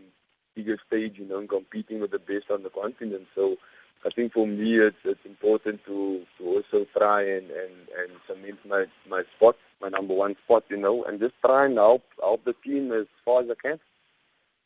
bigger 0.55 0.77
stage, 0.88 1.17
you 1.17 1.25
know, 1.25 1.39
and 1.39 1.50
competing 1.50 2.00
with 2.00 2.12
the 2.12 2.19
best 2.19 2.51
on 2.51 2.63
the 2.63 2.69
continent. 2.69 3.27
So 3.36 3.57
I 4.05 4.10
think 4.10 4.33
for 4.33 4.45
me, 4.45 4.77
it's 4.77 4.98
it's 5.03 5.25
important 5.25 5.86
to 5.86 6.25
to 6.38 6.45
also 6.45 6.86
try 6.98 7.22
and 7.22 7.50
and 7.50 7.74
and 7.98 8.12
cement 8.27 8.60
my 8.65 8.86
my 9.10 9.24
spot, 9.36 9.55
my 9.81 9.89
number 9.89 10.13
one 10.13 10.36
spot, 10.43 10.65
you 10.69 10.77
know, 10.77 11.03
and 11.03 11.19
just 11.19 11.36
try 11.45 11.65
and 11.65 11.77
help 11.77 12.03
help 12.19 12.43
the 12.43 12.53
team 12.63 12.91
as 12.91 13.05
far 13.24 13.41
as 13.41 13.50
I 13.50 13.55
can. 13.62 13.79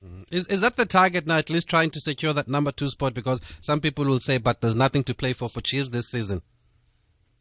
Mm-hmm. 0.03 0.24
Is 0.32 0.48
is 0.48 0.62
that 0.62 0.77
the 0.77 0.86
target 0.86 1.27
now? 1.27 1.38
At 1.38 1.50
least 1.50 1.70
trying 1.70 1.91
to 1.91 2.01
secure 2.01 2.34
that 2.34 2.48
number 2.48 2.72
two 2.72 2.89
spot 2.89 3.13
because 3.13 3.41
some 3.62 3.79
people 3.79 4.06
will 4.06 4.20
say, 4.20 4.38
but 4.38 4.62
there's 4.62 4.75
nothing 4.75 5.03
to 5.06 5.15
play 5.15 5.34
for 5.34 5.50
for 5.50 5.62
Chiefs 5.62 5.91
this 5.91 6.10
season. 6.10 6.41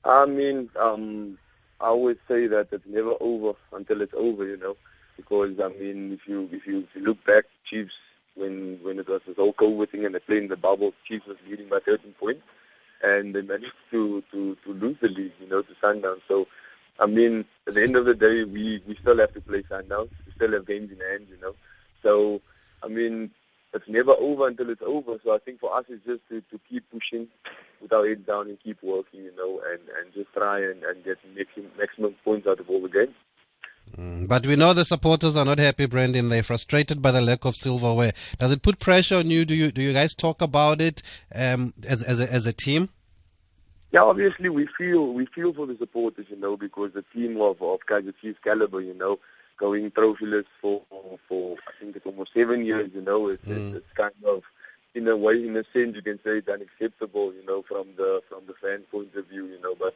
I 0.05 0.25
mean, 0.27 0.71
um, 0.79 1.39
I 1.81 1.89
always 1.89 2.17
say 2.29 2.47
that 2.47 2.69
it's 2.73 2.87
never 2.87 3.15
over 3.21 3.59
until 3.73 4.01
it's 4.01 4.15
over, 4.15 4.47
you 4.47 4.57
know, 4.57 4.77
because 5.17 5.59
I 5.61 5.69
mean, 5.69 6.13
if 6.13 6.29
you 6.29 6.49
if 6.53 6.67
you 6.67 6.81
if 6.81 6.95
you 6.95 7.03
look 7.03 7.25
back, 7.25 7.45
Chiefs 7.69 7.93
when 8.37 8.79
when 8.83 8.99
it 8.99 9.09
was 9.09 9.23
this 9.27 9.37
whole 9.37 9.53
COVID 9.55 9.91
thing 9.91 10.05
and 10.05 10.15
they 10.15 10.21
played 10.21 10.45
in 10.45 10.49
the 10.49 10.57
bubble, 10.57 10.95
Chiefs 11.07 11.27
was 11.27 11.37
leading 11.49 11.69
by 11.69 11.81
13 11.81 12.13
points, 12.21 12.43
and 13.03 13.35
they 13.35 13.43
managed 13.43 13.73
to 13.91 14.23
to 14.33 14.57
to 14.65 14.73
lose 14.73 14.97
the 15.01 15.09
league, 15.09 15.33
you 15.41 15.49
know, 15.49 15.63
to 15.63 15.73
Sundowns. 15.83 16.21
So, 16.29 16.47
I 17.01 17.07
mean, 17.07 17.45
at 17.67 17.75
the 17.75 17.83
end 17.83 17.97
of 17.97 18.05
the 18.05 18.15
day, 18.15 18.45
we 18.45 18.83
we 18.87 18.97
still 18.97 19.19
have 19.19 19.35
to 19.35 19.41
play 19.41 19.63
Sundowns. 19.63 20.11
We 20.27 20.33
still 20.35 20.53
have 20.53 20.67
games 20.67 20.93
in 20.93 21.01
hand, 21.01 21.27
you 21.31 21.39
know. 21.41 21.55
So, 22.03 22.41
I 22.83 22.89
mean, 22.89 23.31
it's 23.73 23.89
never 23.89 24.13
over 24.13 24.49
until 24.49 24.71
it's 24.71 24.83
over. 24.83 25.19
So 25.23 25.35
I 25.35 25.39
think 25.39 25.61
for 25.61 25.77
us, 25.77 25.85
it's 25.89 26.05
just 26.05 26.21
to, 26.31 26.41
to 26.51 26.61
keep 26.69 26.85
pushing 26.91 27.29
with 27.81 27.93
our 27.93 28.09
heads 28.09 28.27
down 28.27 28.49
and 28.49 28.59
keep 28.63 28.83
working, 28.83 29.21
you 29.25 29.37
know, 29.37 29.61
and, 29.71 29.81
and 29.99 30.15
just 30.15 30.33
try 30.33 30.61
and, 30.61 30.83
and 30.83 31.05
get 31.05 31.19
maximum, 31.37 31.71
maximum 31.79 32.15
points 32.25 32.47
out 32.47 32.61
of 32.61 32.71
all 32.71 32.81
the 32.81 32.89
games. 32.89 33.15
Mm, 33.97 34.27
but 34.29 34.47
we 34.47 34.57
know 34.57 34.73
the 34.73 34.85
supporters 34.85 35.37
are 35.37 35.45
not 35.45 35.59
happy, 35.59 35.87
Brendan. 35.87 36.29
They're 36.29 36.43
frustrated 36.43 37.03
by 37.03 37.13
the 37.13 37.21
lack 37.21 37.45
of 37.45 37.55
silverware. 37.55 38.13
Does 38.39 38.53
it 38.53 38.63
put 38.63 38.79
pressure 38.79 39.17
on 39.17 39.31
you? 39.31 39.45
Do 39.45 39.55
you 39.55 39.71
do 39.71 39.83
you 39.83 39.93
guys 39.93 40.15
talk 40.15 40.43
about 40.43 40.81
it 40.81 41.03
um, 41.35 41.73
as 41.87 42.03
as 42.03 42.21
a, 42.21 42.33
as 42.33 42.47
a 42.47 42.53
team? 42.53 42.91
yeah, 43.97 44.03
obviously 44.03 44.49
we 44.49 44.69
feel 44.77 45.15
we 45.15 45.27
feel 45.27 45.55
for 45.55 45.67
the 45.67 45.77
supporters, 45.77 46.27
you 46.29 46.37
know, 46.37 46.57
because 46.57 46.93
the 46.93 47.05
team 47.15 47.41
of 47.41 47.63
of 47.63 47.81
Kaizer 47.89 48.15
Chiefs 48.21 48.39
caliber, 48.45 48.81
you 48.81 48.93
know, 48.95 49.19
going 49.59 49.91
trophyless 49.91 50.45
for 50.61 50.83
for 51.29 51.57
I 51.67 51.81
think 51.81 51.97
it's 51.97 52.05
almost 52.05 52.35
seven 52.35 52.65
years, 52.67 52.91
you 52.95 53.01
know, 53.01 53.29
it's, 53.29 53.45
mm. 53.45 53.57
it's, 53.57 53.77
it's 53.79 53.97
kind 53.97 54.13
of 54.27 54.43
in 54.95 55.09
a 55.09 55.17
way, 55.17 55.47
in 55.47 55.57
a 55.57 55.65
sense, 55.73 55.95
you 55.95 56.03
can 56.03 56.19
say 56.19 56.39
it's 56.39 56.49
unacceptable, 56.49 57.33
you 57.33 57.45
know, 57.47 57.63
from 57.63 57.89
the 57.97 58.23
from 58.29 58.43
the 58.47 58.55
fan 58.55 58.83
point 58.91 59.15
of 59.15 59.27
view, 59.29 59.47
you 59.47 59.61
know. 59.63 59.75
But 59.75 59.95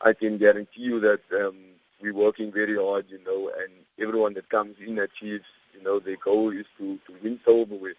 I 0.00 0.12
can 0.12 0.38
guarantee 0.38 0.82
you 0.82 1.00
that 1.00 1.20
um, 1.32 1.56
we're 2.02 2.14
working 2.14 2.52
very 2.52 2.76
hard, 2.76 3.06
you 3.08 3.22
know, 3.24 3.50
and 3.62 3.72
everyone 3.98 4.34
that 4.34 4.48
comes 4.48 4.76
in 4.84 4.98
achieves, 4.98 5.44
you 5.72 5.82
know, 5.82 5.98
their 5.98 6.16
goal 6.16 6.50
is 6.50 6.66
to 6.78 6.98
to 7.06 7.14
win 7.22 7.40
silverware. 7.44 7.94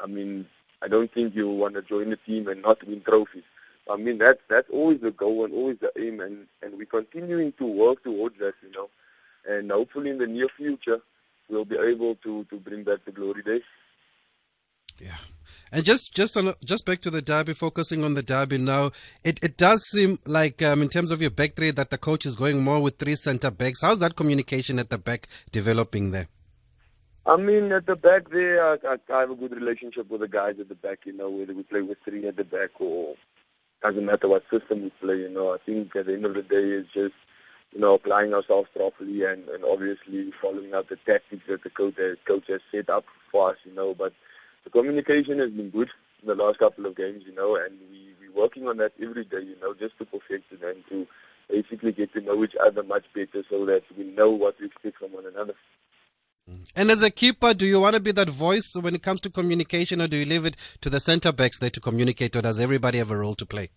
I 0.00 0.06
mean, 0.06 0.46
I 0.82 0.88
don't 0.88 1.12
think 1.12 1.34
you 1.34 1.48
want 1.48 1.74
to 1.74 1.82
join 1.82 2.12
a 2.12 2.16
team 2.16 2.48
and 2.48 2.62
not 2.62 2.86
win 2.86 3.00
trophies. 3.02 3.44
I 3.90 3.96
mean, 3.96 4.18
that's 4.18 4.40
that's 4.48 4.68
always 4.70 5.00
the 5.00 5.12
goal 5.12 5.44
and 5.44 5.54
always 5.54 5.78
the 5.80 5.92
aim, 5.98 6.20
and 6.20 6.46
and 6.62 6.76
we're 6.76 6.86
continuing 6.86 7.52
to 7.52 7.64
work 7.64 8.02
towards 8.02 8.38
that, 8.38 8.54
you 8.62 8.70
know, 8.72 8.90
and 9.48 9.70
hopefully 9.70 10.10
in 10.10 10.18
the 10.18 10.26
near 10.26 10.48
future 10.48 11.00
we'll 11.48 11.64
be 11.64 11.76
able 11.76 12.14
to 12.16 12.44
to 12.44 12.56
bring 12.56 12.84
back 12.84 13.04
the 13.04 13.12
glory 13.12 13.42
days. 13.42 13.62
Yeah. 14.98 15.16
And 15.74 15.84
just 15.84 16.14
just 16.14 16.36
on 16.36 16.54
just 16.64 16.86
back 16.86 17.00
to 17.00 17.10
the 17.10 17.20
derby, 17.20 17.52
focusing 17.52 18.04
on 18.04 18.14
the 18.14 18.22
derby 18.22 18.58
now, 18.58 18.92
it, 19.24 19.42
it 19.42 19.56
does 19.56 19.84
seem 19.90 20.20
like 20.24 20.62
um, 20.62 20.82
in 20.82 20.88
terms 20.88 21.10
of 21.10 21.20
your 21.20 21.32
back 21.32 21.56
three 21.56 21.72
that 21.72 21.90
the 21.90 21.98
coach 21.98 22.26
is 22.26 22.36
going 22.36 22.62
more 22.62 22.80
with 22.80 22.96
three 22.96 23.16
centre 23.16 23.50
backs. 23.50 23.80
How's 23.82 23.98
that 23.98 24.14
communication 24.14 24.78
at 24.78 24.88
the 24.88 24.98
back 24.98 25.26
developing 25.50 26.12
there? 26.12 26.28
I 27.26 27.36
mean, 27.38 27.72
at 27.72 27.86
the 27.86 27.96
back 27.96 28.30
there, 28.30 28.64
I, 28.64 28.98
I, 29.12 29.18
have 29.18 29.32
a 29.32 29.34
good 29.34 29.50
relationship 29.50 30.08
with 30.10 30.20
the 30.20 30.28
guys 30.28 30.60
at 30.60 30.68
the 30.68 30.76
back. 30.76 31.00
You 31.06 31.12
know, 31.12 31.28
whether 31.28 31.52
we 31.52 31.64
play 31.64 31.82
with 31.82 31.98
three 32.04 32.24
at 32.28 32.36
the 32.36 32.44
back 32.44 32.70
or 32.80 33.16
doesn't 33.82 34.06
matter 34.06 34.28
what 34.28 34.44
system 34.52 34.84
we 34.84 34.90
play. 35.00 35.16
You 35.16 35.30
know, 35.30 35.54
I 35.54 35.58
think 35.66 35.96
at 35.96 36.06
the 36.06 36.12
end 36.12 36.24
of 36.24 36.34
the 36.34 36.42
day, 36.42 36.62
it's 36.62 36.92
just 36.92 37.16
you 37.72 37.80
know 37.80 37.94
applying 37.94 38.32
ourselves 38.32 38.68
properly 38.76 39.24
and, 39.24 39.48
and 39.48 39.64
obviously 39.64 40.30
following 40.40 40.72
out 40.72 40.88
the 40.88 40.98
tactics 41.04 41.42
that 41.48 41.64
the 41.64 41.70
coach 41.70 41.96
has, 41.96 42.16
coach 42.24 42.44
has 42.46 42.60
set 42.70 42.88
up 42.88 43.06
for 43.32 43.50
us. 43.50 43.56
You 43.64 43.74
know, 43.74 43.92
but 43.92 44.12
the 44.64 44.70
communication 44.70 45.38
has 45.38 45.50
been 45.50 45.70
good 45.70 45.90
in 46.22 46.28
the 46.28 46.34
last 46.34 46.58
couple 46.58 46.86
of 46.86 46.96
games. 46.96 47.24
You 47.26 47.34
know, 47.34 47.56
and 47.56 47.78
we 47.90 48.14
we're 48.20 48.42
working 48.42 48.66
on 48.68 48.78
that 48.78 48.92
every 49.00 49.24
day. 49.24 49.40
You 49.40 49.56
know, 49.60 49.74
just 49.74 49.96
to 49.98 50.04
perfect 50.04 50.52
it 50.52 50.62
and 50.62 50.84
to 50.88 51.06
basically 51.48 51.92
get 51.92 52.12
to 52.14 52.20
know 52.20 52.42
each 52.42 52.56
other 52.64 52.82
much 52.82 53.04
better 53.14 53.44
so 53.48 53.66
that 53.66 53.82
we 53.96 54.04
know 54.04 54.30
what 54.30 54.58
to 54.58 54.64
expect 54.64 54.98
from 54.98 55.12
one 55.12 55.26
another. 55.26 55.54
And 56.76 56.90
as 56.90 57.02
a 57.02 57.10
keeper, 57.10 57.54
do 57.54 57.66
you 57.66 57.80
want 57.80 57.96
to 57.96 58.02
be 58.02 58.12
that 58.12 58.28
voice 58.28 58.74
when 58.78 58.94
it 58.94 59.02
comes 59.02 59.20
to 59.22 59.30
communication, 59.30 60.02
or 60.02 60.08
do 60.08 60.16
you 60.16 60.26
leave 60.26 60.44
it 60.44 60.56
to 60.82 60.90
the 60.90 61.00
centre 61.00 61.32
backs 61.32 61.58
there 61.58 61.70
to 61.70 61.80
communicate, 61.80 62.36
or 62.36 62.42
does 62.42 62.60
everybody 62.60 62.98
have 62.98 63.10
a 63.10 63.16
role 63.16 63.34
to 63.36 63.46
play? 63.46 63.70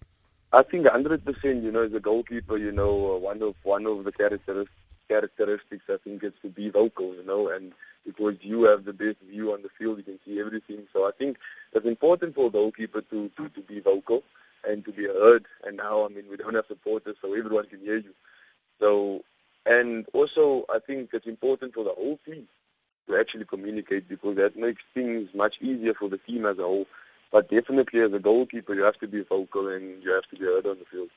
I 0.52 0.64
think 0.64 0.86
100%. 0.86 1.64
You 1.64 1.72
know, 1.72 1.84
as 1.84 1.94
a 1.94 2.00
goalkeeper, 2.00 2.58
you 2.58 2.72
know, 2.72 3.16
uh, 3.16 3.18
one 3.20 3.42
of 3.42 3.56
one 3.64 3.86
of 3.86 4.04
the 4.04 4.12
characteristics 4.12 4.72
characteristics 5.08 5.86
I 5.90 5.96
think 6.04 6.24
is 6.24 6.34
to 6.42 6.50
be 6.50 6.70
vocal. 6.70 7.16
You 7.16 7.24
know, 7.24 7.50
and 7.50 7.72
because 8.06 8.36
you 8.42 8.64
have 8.64 8.86
the 8.86 8.94
best 8.94 9.20
view 9.30 9.54
on 9.54 9.62
the 9.62 9.70
field, 9.78 9.98
you 9.98 10.04
can 10.04 10.20
see 10.26 10.40
everything. 10.40 10.88
So 10.92 11.06
I 11.06 11.12
think 11.28 11.38
it's 11.74 11.86
important 11.86 12.36
for 12.36 12.48
a 12.48 12.50
goalkeeper 12.50 13.02
to 13.02 13.30
to, 13.38 13.50
to 13.50 13.62
be 13.62 13.80
vocal 13.80 14.24
and 14.68 14.84
to 14.86 14.92
be 14.92 15.06
heard. 15.06 15.46
And 15.66 15.78
now, 15.78 16.06
I 16.06 16.10
mean, 16.10 16.26
we 16.30 16.38
don't 16.38 16.56
have 16.56 16.66
supporters, 16.68 17.18
so 17.22 17.34
everyone 17.34 17.68
can 17.68 17.80
hear 17.80 17.98
you. 17.98 18.14
So 18.80 19.24
and 19.66 20.06
also, 20.14 20.66
I 20.74 20.80
think 20.80 21.10
it's 21.14 21.28
important 21.28 21.74
for 21.74 21.84
the 21.84 21.92
whole 21.92 22.20
team 22.26 22.48
to 23.08 23.18
actually 23.20 23.46
communicate 23.46 24.08
because 24.08 24.38
that 24.38 24.56
makes 24.56 24.82
things 24.94 25.30
much 25.34 25.56
easier 25.62 25.94
for 25.94 26.10
the 26.10 26.18
team 26.18 26.46
as 26.46 26.58
a 26.58 26.64
whole. 26.64 26.88
But 27.32 27.50
definitely, 27.50 28.00
as 28.00 28.14
a 28.14 28.20
goalkeeper, 28.20 28.74
you 28.74 28.84
have 28.84 29.00
to 29.00 29.08
be 29.08 29.22
vocal 29.24 29.68
and 29.68 30.02
you 30.02 30.12
have 30.12 30.28
to 30.30 30.38
be 30.38 30.46
heard 30.46 30.66
on 30.66 30.80
the 30.80 30.86
field. 30.86 31.10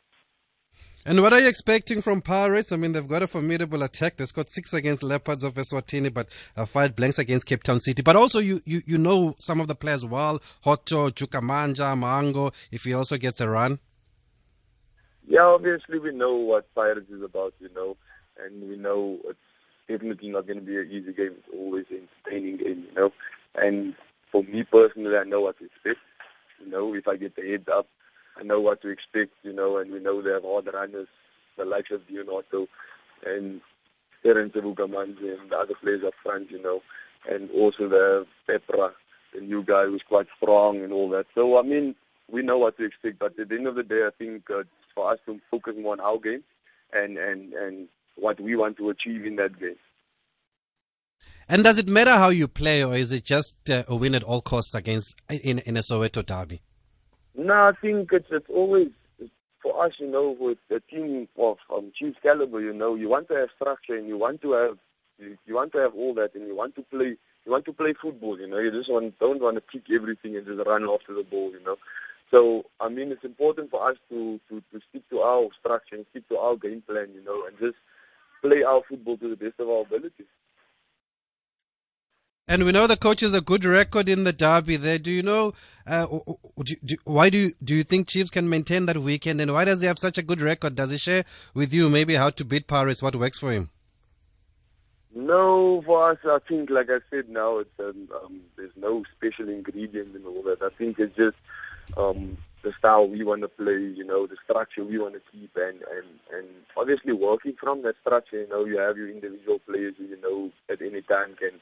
And 1.11 1.21
what 1.23 1.33
are 1.33 1.41
you 1.41 1.49
expecting 1.49 2.01
from 2.01 2.21
Pirates? 2.23 2.71
I 2.71 2.77
mean, 2.77 2.93
they've 2.93 3.07
got 3.07 3.25
a 3.25 3.27
formidable 3.27 3.83
attack. 3.83 4.17
They 4.17 4.27
scored 4.27 4.49
six 4.49 4.73
against 4.73 5.03
Leopards 5.03 5.43
of 5.43 5.55
Eswatini, 5.55 6.15
but 6.15 6.29
uh, 6.57 6.65
five 6.67 6.95
blanks 6.95 7.19
against 7.19 7.47
Cape 7.47 7.65
Town 7.65 7.81
City. 7.81 8.01
But 8.01 8.15
also, 8.15 8.39
you, 8.39 8.61
you, 8.65 8.81
you 8.87 8.97
know 8.97 9.35
some 9.39 9.61
of 9.61 9.67
the 9.67 9.75
players 9.75 10.07
well. 10.07 10.39
Hotto, 10.65 11.11
Dzvukamanja, 11.11 11.99
Mhango, 11.99 12.55
if 12.71 12.85
he 12.85 12.95
also 12.95 13.17
gets 13.17 13.41
a 13.41 13.49
run. 13.49 13.81
Yeah, 15.27 15.47
obviously, 15.47 15.99
we 15.99 16.13
know 16.13 16.37
what 16.37 16.73
Pirates 16.77 17.11
is 17.11 17.23
about, 17.23 17.55
you 17.59 17.71
know 17.75 17.97
and 18.45 18.69
we 18.69 18.77
know 18.77 19.19
it's 19.25 19.39
definitely 19.89 20.31
not 20.31 20.47
going 20.47 20.59
to 20.59 20.65
be 20.65 20.77
an 20.77 20.89
easy 20.91 21.13
game. 21.13 21.35
It's 21.39 21.49
always 21.53 21.87
an 21.91 22.09
entertaining 22.25 22.57
game, 22.59 22.87
you 22.89 22.95
know. 22.95 23.13
And 23.55 23.95
for 24.31 24.43
me 24.45 24.65
personally, 24.65 25.17
I 25.17 25.25
know 25.25 25.43
what 25.43 25.59
to 25.59 25.65
expect. 25.65 25.99
You 26.65 26.71
know, 26.71 26.95
if 26.95 27.09
I 27.09 27.17
get 27.17 27.37
the 27.37 27.49
heads 27.49 27.69
up, 27.69 27.87
I 28.37 28.43
know 28.43 28.61
what 28.61 28.83
to 28.83 28.89
expect, 28.89 29.33
you 29.43 29.53
know, 29.53 29.79
and 29.79 29.93
we 29.93 30.01
know 30.01 30.23
they 30.23 30.31
have 30.31 30.43
hard 30.43 30.69
runners, 30.73 31.09
the 31.57 31.65
likes 31.65 31.91
of 31.91 32.03
Deon 32.03 32.27
Hotto 32.27 32.67
and 33.27 33.61
Terrence 34.23 34.55
Dzvukamanja 34.55 35.41
and 35.41 35.51
the 35.51 35.59
other 35.59 35.75
players 35.75 36.05
up 36.05 36.15
front, 36.23 36.51
you 36.51 36.63
know, 36.63 36.83
and 37.29 37.51
also 37.51 37.89
the 37.89 38.27
Peprah, 38.49 38.93
the 39.35 39.41
new 39.41 39.63
guy 39.63 39.85
who's 39.85 40.03
quite 40.07 40.27
strong 40.37 40.83
and 40.83 40.93
all 40.93 41.09
that. 41.11 41.27
So, 41.35 41.59
I 41.59 41.63
mean, 41.63 41.95
we 42.31 42.43
know 42.43 42.59
what 42.59 42.77
to 42.79 42.85
expect, 42.85 43.19
but 43.19 43.39
at 43.39 43.49
the 43.49 43.55
end 43.55 43.67
of 43.67 43.75
the 43.75 43.83
day, 43.83 44.07
I 44.07 44.11
think 44.17 44.51
uh, 44.51 44.63
for 44.95 45.13
us 45.13 45.19
to 45.27 45.41
focus 45.51 45.75
more 45.79 45.93
on 45.93 46.01
our 46.01 46.19
game 46.19 46.45
and, 46.93 47.19
and, 47.19 47.53
and 47.53 47.89
what 48.17 48.41
we 48.41 48.57
want 48.57 48.77
to 48.79 48.91
achieve 48.91 49.25
in 49.27 49.37
that 49.37 49.59
game. 49.59 49.77
And 51.49 51.65
does 51.65 51.79
it 51.79 51.89
matter 51.89 52.13
how 52.13 52.29
you 52.31 52.47
play, 52.47 52.85
or 52.85 52.95
is 52.95 53.11
it 53.13 53.25
just 53.25 53.69
uh, 53.69 53.83
a 53.89 53.97
win 53.97 54.15
at 54.15 54.23
all 54.23 54.41
costs 54.41 54.75
against 54.75 55.17
in 55.29 55.59
in 55.59 55.77
a 55.77 55.81
Soweto 55.81 56.25
derby? 56.25 56.63
No, 57.35 57.55
I 57.55 57.73
think 57.81 58.13
it's 58.13 58.29
it's 58.31 58.49
always 58.49 58.89
for 59.63 59.85
us, 59.85 59.93
you 59.99 60.07
know, 60.11 60.37
with 60.39 60.59
a 60.71 60.81
team 60.81 61.29
of 61.39 61.59
um, 61.75 61.93
Chiefs 61.95 62.19
caliber, 62.23 62.61
you 62.61 62.73
know, 62.73 62.95
you 62.95 63.09
want 63.09 63.29
to 63.29 63.35
have 63.35 63.51
structure 63.55 63.95
and 63.95 64.09
you 64.09 64.17
want 64.17 64.41
to 64.43 64.53
have 64.53 64.79
you, 65.19 65.37
you 65.47 65.55
want 65.55 65.73
to 65.73 65.79
have 65.79 65.95
all 65.95 66.15
that, 66.15 66.35
and 66.35 66.47
you 66.47 66.57
want 66.57 66.75
to 66.77 66.83
play 66.83 67.17
you 67.45 67.53
want 67.53 67.65
to 67.67 67.73
play 67.73 67.95
football. 68.01 68.39
You 68.39 68.47
know, 68.47 68.59
you 68.59 68.71
just 68.71 68.91
want 68.91 69.19
don't 69.19 69.41
want 69.41 69.57
to 69.57 69.63
kick 69.73 69.95
everything 69.95 70.37
and 70.37 70.47
just 70.47 70.67
run 70.67 70.89
after 70.89 71.15
the 71.15 71.23
ball. 71.23 71.53
You 71.53 71.63
know, 71.65 71.77
so 72.31 72.65
I 72.81 72.89
mean, 72.89 73.13
it's 73.13 73.25
important 73.25 73.71
for 73.71 73.89
us 73.89 73.97
to 74.09 74.41
to 74.49 74.63
to 74.73 74.81
stick 74.89 75.09
to 75.11 75.21
our 75.21 75.49
structure 75.59 75.97
and 75.97 76.07
stick 76.11 76.29
to 76.31 76.39
our 76.39 76.57
game 76.57 76.83
plan. 76.87 77.09
You 77.15 77.23
know, 77.25 77.47
and 77.47 77.59
just 77.59 77.77
play 78.43 78.63
our 78.63 78.83
football 78.89 79.17
to 79.19 79.29
the 79.29 79.37
best 79.37 79.61
of 79.61 79.69
our 79.69 79.83
ability. 79.83 80.25
And 82.51 82.65
we 82.65 82.73
know 82.73 82.89
the 82.89 82.97
coach 82.97 83.21
has 83.21 83.33
a 83.33 83.41
good 83.41 83.65
record 83.65 84.09
in 84.09 84.25
the 84.25 84.33
derby. 84.33 84.75
There, 84.75 84.99
do 84.99 85.13
you 85.13 85.23
know 85.23 85.53
uh, 85.87 86.07
do, 86.65 86.75
do, 86.85 86.97
why 87.05 87.31
do 87.31 87.39
you, 87.39 87.53
do 87.63 87.77
you 87.77 87.85
think 87.85 88.09
Chiefs 88.09 88.29
can 88.29 88.49
maintain 88.49 88.87
that 88.87 88.97
weekend? 88.97 89.41
And 89.41 89.53
why 89.53 89.65
does 89.65 89.81
he 89.81 89.87
have 89.87 90.01
such 90.01 90.19
a 90.19 90.23
good 90.23 90.43
record? 90.43 90.75
Does 90.75 90.91
he 90.91 90.99
share 90.99 91.23
with 91.55 91.73
you 91.73 91.89
maybe 91.89 92.17
how 92.17 92.31
to 92.31 92.45
beat 92.45 92.67
Paris? 92.67 93.03
What 93.03 93.15
works 93.15 93.39
for 93.39 93.53
him? 93.53 93.71
No, 95.15 95.81
for 95.83 96.11
us, 96.11 96.19
I 96.25 96.41
think, 96.49 96.71
like 96.71 96.91
I 96.91 96.99
said, 97.09 97.29
now 97.29 97.59
it's 97.59 97.71
um, 97.79 98.09
um, 98.21 98.41
there's 98.57 98.77
no 98.77 99.05
special 99.17 99.49
ingredient 99.49 100.17
in 100.17 100.25
all 100.25 100.43
that. 100.43 100.61
I 100.61 100.71
think 100.77 100.99
it's 100.99 101.15
just 101.15 101.37
um, 101.97 102.37
the 102.63 102.73
style 102.77 103.09
we 103.09 103.23
want 103.23 103.43
to 103.43 103.49
play, 103.49 103.79
you 103.79 104.05
know, 104.05 104.27
the 104.27 104.37
structure 104.43 104.83
we 104.83 104.99
want 104.99 105.15
to 105.15 105.21
keep, 105.31 105.55
and, 105.55 105.83
and, 105.83 106.07
and 106.37 106.49
obviously 106.77 107.13
working 107.13 107.55
from 107.61 107.83
that 107.83 107.95
structure, 108.01 108.41
you 108.41 108.49
know, 108.49 108.65
you 108.65 108.79
have 108.79 108.97
your 108.97 109.09
individual 109.09 109.61
players 109.61 109.95
who, 109.99 110.05
you 110.07 110.21
know, 110.21 110.51
at 110.69 110.83
any 110.83 111.03
time 111.03 111.37
can 111.39 111.53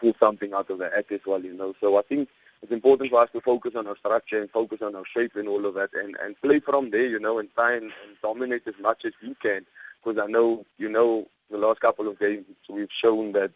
pull 0.00 0.14
something 0.18 0.52
out 0.52 0.70
of 0.70 0.78
the 0.78 0.90
act 0.96 1.12
as 1.12 1.20
well, 1.26 1.42
you 1.42 1.54
know. 1.54 1.74
So 1.80 1.98
I 1.98 2.02
think 2.02 2.28
it's 2.62 2.72
important 2.72 3.10
for 3.10 3.20
us 3.20 3.30
to 3.32 3.40
focus 3.40 3.74
on 3.76 3.86
our 3.86 3.96
structure 3.96 4.40
and 4.40 4.50
focus 4.50 4.80
on 4.82 4.94
our 4.94 5.04
shape 5.06 5.36
and 5.36 5.48
all 5.48 5.64
of 5.64 5.74
that 5.74 5.90
and, 5.94 6.16
and 6.22 6.40
play 6.40 6.60
from 6.60 6.90
there, 6.90 7.06
you 7.06 7.20
know, 7.20 7.38
and 7.38 7.48
try 7.54 7.74
and, 7.74 7.84
and 7.84 8.16
dominate 8.22 8.66
as 8.66 8.74
much 8.80 9.04
as 9.04 9.12
we 9.22 9.34
can. 9.40 9.64
Because 10.02 10.18
I 10.22 10.30
know, 10.30 10.64
you 10.76 10.88
know, 10.88 11.26
the 11.50 11.58
last 11.58 11.80
couple 11.80 12.08
of 12.08 12.18
games 12.18 12.44
we've 12.68 12.88
shown 13.02 13.32
that 13.32 13.52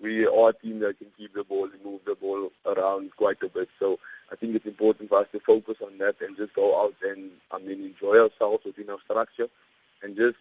we 0.00 0.26
are 0.26 0.50
a 0.50 0.52
team 0.52 0.80
that 0.80 0.98
can 0.98 1.08
keep 1.16 1.34
the 1.34 1.44
ball 1.44 1.64
and 1.64 1.84
move 1.84 2.00
the 2.06 2.14
ball 2.14 2.50
around 2.66 3.10
quite 3.16 3.42
a 3.42 3.48
bit. 3.48 3.68
So 3.78 3.98
I 4.30 4.36
think 4.36 4.54
it's 4.54 4.66
important 4.66 5.08
for 5.08 5.20
us 5.20 5.28
to 5.32 5.40
focus 5.40 5.76
on 5.84 5.98
that 5.98 6.16
and 6.20 6.36
just 6.36 6.54
go 6.54 6.80
out 6.82 6.94
and 7.02 7.30
I 7.50 7.58
mean 7.58 7.84
enjoy 7.84 8.18
ourselves 8.18 8.64
within 8.64 8.90
our 8.90 9.00
structure 9.04 9.48
and 10.02 10.16
just 10.16 10.36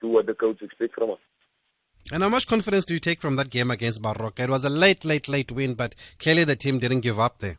do 0.00 0.08
what 0.08 0.26
the 0.26 0.34
coach 0.34 0.62
expects 0.62 0.94
from 0.94 1.10
us. 1.10 1.18
And 2.10 2.22
how 2.22 2.28
much 2.28 2.46
confidence 2.46 2.84
do 2.84 2.94
you 2.94 3.00
take 3.00 3.20
from 3.20 3.36
that 3.36 3.50
game 3.50 3.70
against 3.70 4.02
Baroka? 4.02 4.40
It 4.40 4.50
was 4.50 4.64
a 4.64 4.70
late, 4.70 5.04
late, 5.04 5.28
late 5.28 5.52
win, 5.52 5.74
but 5.74 5.94
clearly 6.18 6.44
the 6.44 6.56
team 6.56 6.78
didn't 6.78 7.00
give 7.00 7.20
up 7.20 7.38
there. 7.38 7.58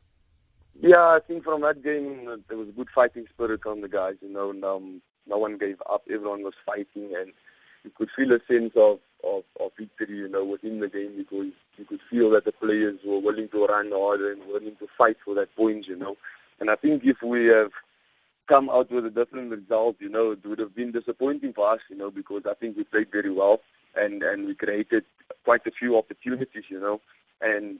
Yeah, 0.82 1.06
I 1.06 1.20
think 1.26 1.44
from 1.44 1.62
that 1.62 1.82
game 1.84 2.26
there 2.50 2.58
was 2.58 2.68
a 2.68 2.74
good 2.74 2.90
fighting 2.94 3.26
spirit 3.34 3.62
from 3.64 3.82
the 3.82 3.88
guys. 3.88 4.16
You 4.22 4.30
know, 4.30 4.50
and, 4.50 4.64
um, 4.66 5.02
no 5.28 5.38
one 5.38 5.58
gave 5.58 5.82
up. 5.90 6.04
Everyone 6.12 6.44
was 6.44 6.56
fighting, 6.66 7.16
and 7.16 7.32
you 7.84 7.92
could 7.96 8.10
feel 8.16 8.34
a 8.34 8.40
sense 8.48 8.74
of 8.76 9.00
of, 9.24 9.44
of 9.60 9.72
victory, 9.78 10.18
you 10.18 10.28
know, 10.28 10.44
within 10.44 10.80
the 10.80 10.90
game 10.90 11.14
because 11.18 11.52
you 11.78 11.86
could 11.86 12.02
feel 12.10 12.30
that 12.32 12.44
the 12.44 12.52
players 12.52 13.00
were 13.06 13.20
willing 13.20 13.48
to 13.50 13.66
run 13.66 13.92
harder 13.92 14.32
and 14.32 14.46
willing 14.48 14.76
to 14.76 14.88
fight 14.98 15.18
for 15.24 15.34
that 15.36 15.56
point, 15.56 15.88
you 15.88 15.96
know. 15.96 16.18
And 16.60 16.70
I 16.70 16.76
think 16.76 17.06
if 17.06 17.22
we 17.24 17.46
have 17.46 17.72
come 18.48 18.70
out 18.70 18.92
with 18.92 19.06
a 19.06 19.10
different 19.10 19.52
result, 19.52 19.96
you 20.00 20.10
know, 20.10 20.32
it 20.32 20.46
would 20.46 20.60
have 20.60 20.76
been 20.76 20.92
disappointing 20.92 21.54
for 21.54 21.72
us, 21.72 21.80
you 21.90 21.96
know, 21.96 22.12
because 22.12 22.44
I 22.46 22.54
think 22.56 22.76
we 22.76 22.84
played 22.84 23.12
very 23.12 23.32
well 23.32 23.62
and, 23.96 24.24
and 24.24 24.48
we 24.48 24.56
created 24.56 25.04
quite 25.44 25.66
a 25.68 25.72
few 25.72 25.98
opportunities, 25.98 26.64
you 26.70 26.80
know, 26.80 27.02
and 27.42 27.80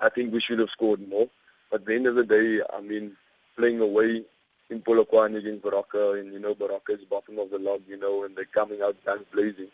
I 0.00 0.08
think 0.08 0.32
we 0.32 0.40
should 0.40 0.58
have 0.58 0.70
scored 0.70 1.06
more. 1.08 1.28
But 1.70 1.82
at 1.82 1.86
the 1.86 1.94
end 1.94 2.06
of 2.06 2.14
the 2.16 2.24
day, 2.24 2.60
I 2.72 2.80
mean, 2.80 3.16
playing 3.56 3.80
away 3.80 4.24
in 4.70 4.80
Polokwane 4.80 5.36
against 5.36 5.64
Baroka, 5.64 6.18
and 6.18 6.32
you 6.32 6.38
know 6.38 6.54
Baroka 6.54 6.90
is 6.90 7.04
bottom 7.04 7.38
of 7.38 7.50
the 7.50 7.58
log, 7.58 7.82
you 7.86 7.96
know, 7.96 8.24
and 8.24 8.36
they're 8.36 8.44
coming 8.44 8.80
out 8.82 8.96
guns 9.04 9.26
blazing. 9.32 9.68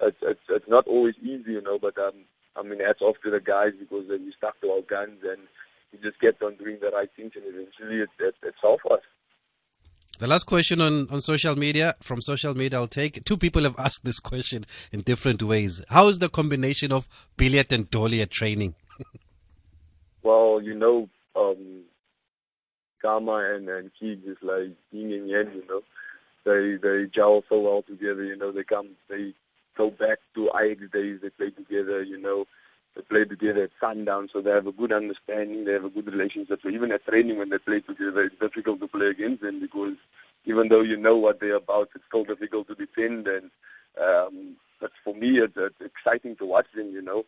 It's 0.00 0.18
it's 0.22 0.40
it's 0.48 0.68
not 0.68 0.86
always 0.86 1.14
easy, 1.22 1.52
you 1.52 1.62
know, 1.62 1.78
but 1.78 1.98
um, 1.98 2.14
I 2.56 2.62
mean, 2.62 2.80
hats 2.80 3.02
off 3.02 3.16
to 3.24 3.30
the 3.30 3.40
guys 3.40 3.72
because 3.78 4.08
we 4.08 4.32
stuck 4.36 4.60
to 4.60 4.70
our 4.70 4.82
guns 4.82 5.20
and 5.22 5.40
we 5.92 5.98
just 5.98 6.20
kept 6.20 6.42
on 6.42 6.56
doing 6.56 6.78
the 6.80 6.90
right 6.90 7.10
things, 7.16 7.32
and 7.34 7.44
eventually 7.46 8.00
it 8.00 8.10
it, 8.18 8.34
it 8.42 8.54
solved 8.60 8.86
us. 8.90 9.00
The 10.18 10.26
last 10.28 10.44
question 10.44 10.80
on, 10.80 11.08
on 11.10 11.20
social 11.20 11.56
media, 11.56 11.94
from 12.00 12.22
social 12.22 12.54
media, 12.54 12.78
I'll 12.78 12.86
take. 12.86 13.24
Two 13.24 13.36
people 13.36 13.62
have 13.64 13.74
asked 13.78 14.04
this 14.04 14.20
question 14.20 14.64
in 14.92 15.00
different 15.00 15.42
ways. 15.42 15.82
How 15.88 16.08
is 16.08 16.18
the 16.20 16.28
combination 16.28 16.92
of 16.92 17.08
Billiat 17.36 17.72
and 17.72 17.90
Dolly 17.90 18.22
at 18.22 18.30
training? 18.30 18.74
well, 20.22 20.60
you 20.62 20.74
know, 20.74 21.08
um, 21.34 21.82
Khama 23.02 23.54
and, 23.54 23.68
and 23.68 23.90
Keegs 24.00 24.26
is 24.26 24.36
like 24.40 24.70
yin 24.92 25.12
and 25.12 25.28
yang, 25.28 25.52
you 25.52 25.64
know. 25.68 25.82
They 26.44 26.76
they 26.76 27.06
gel 27.06 27.42
so 27.48 27.60
well 27.60 27.82
together, 27.82 28.22
you 28.22 28.36
know. 28.36 28.52
They 28.52 28.64
come, 28.64 28.90
they 29.08 29.32
go 29.76 29.90
back 29.90 30.18
to 30.34 30.50
Ajax 30.60 30.92
days, 30.92 31.20
they 31.22 31.30
play 31.30 31.50
together, 31.50 32.02
you 32.02 32.18
know. 32.18 32.46
They 32.94 33.02
play 33.02 33.24
together 33.24 33.64
at 33.64 33.70
sundown, 33.80 34.28
so 34.32 34.40
they 34.40 34.50
have 34.50 34.66
a 34.66 34.72
good 34.72 34.92
understanding. 34.92 35.64
They 35.64 35.72
have 35.72 35.84
a 35.84 35.90
good 35.90 36.06
relationship. 36.06 36.60
So 36.62 36.68
even 36.68 36.92
at 36.92 37.04
training, 37.04 37.38
when 37.38 37.50
they 37.50 37.58
play 37.58 37.80
together, 37.80 38.22
it's 38.22 38.38
difficult 38.38 38.80
to 38.80 38.86
play 38.86 39.08
against 39.08 39.42
them 39.42 39.60
because 39.60 39.96
even 40.44 40.68
though 40.68 40.82
you 40.82 40.96
know 40.96 41.16
what 41.16 41.40
they're 41.40 41.56
about, 41.56 41.90
it's 41.94 42.04
still 42.06 42.24
difficult 42.24 42.68
to 42.68 42.74
defend. 42.74 43.26
And 43.26 43.50
um, 44.00 44.56
but 44.80 44.92
for 45.02 45.14
me, 45.14 45.38
it's, 45.38 45.54
it's 45.56 45.80
exciting 45.80 46.36
to 46.36 46.46
watch 46.46 46.66
them. 46.74 46.92
You 46.92 47.02
know, 47.02 47.24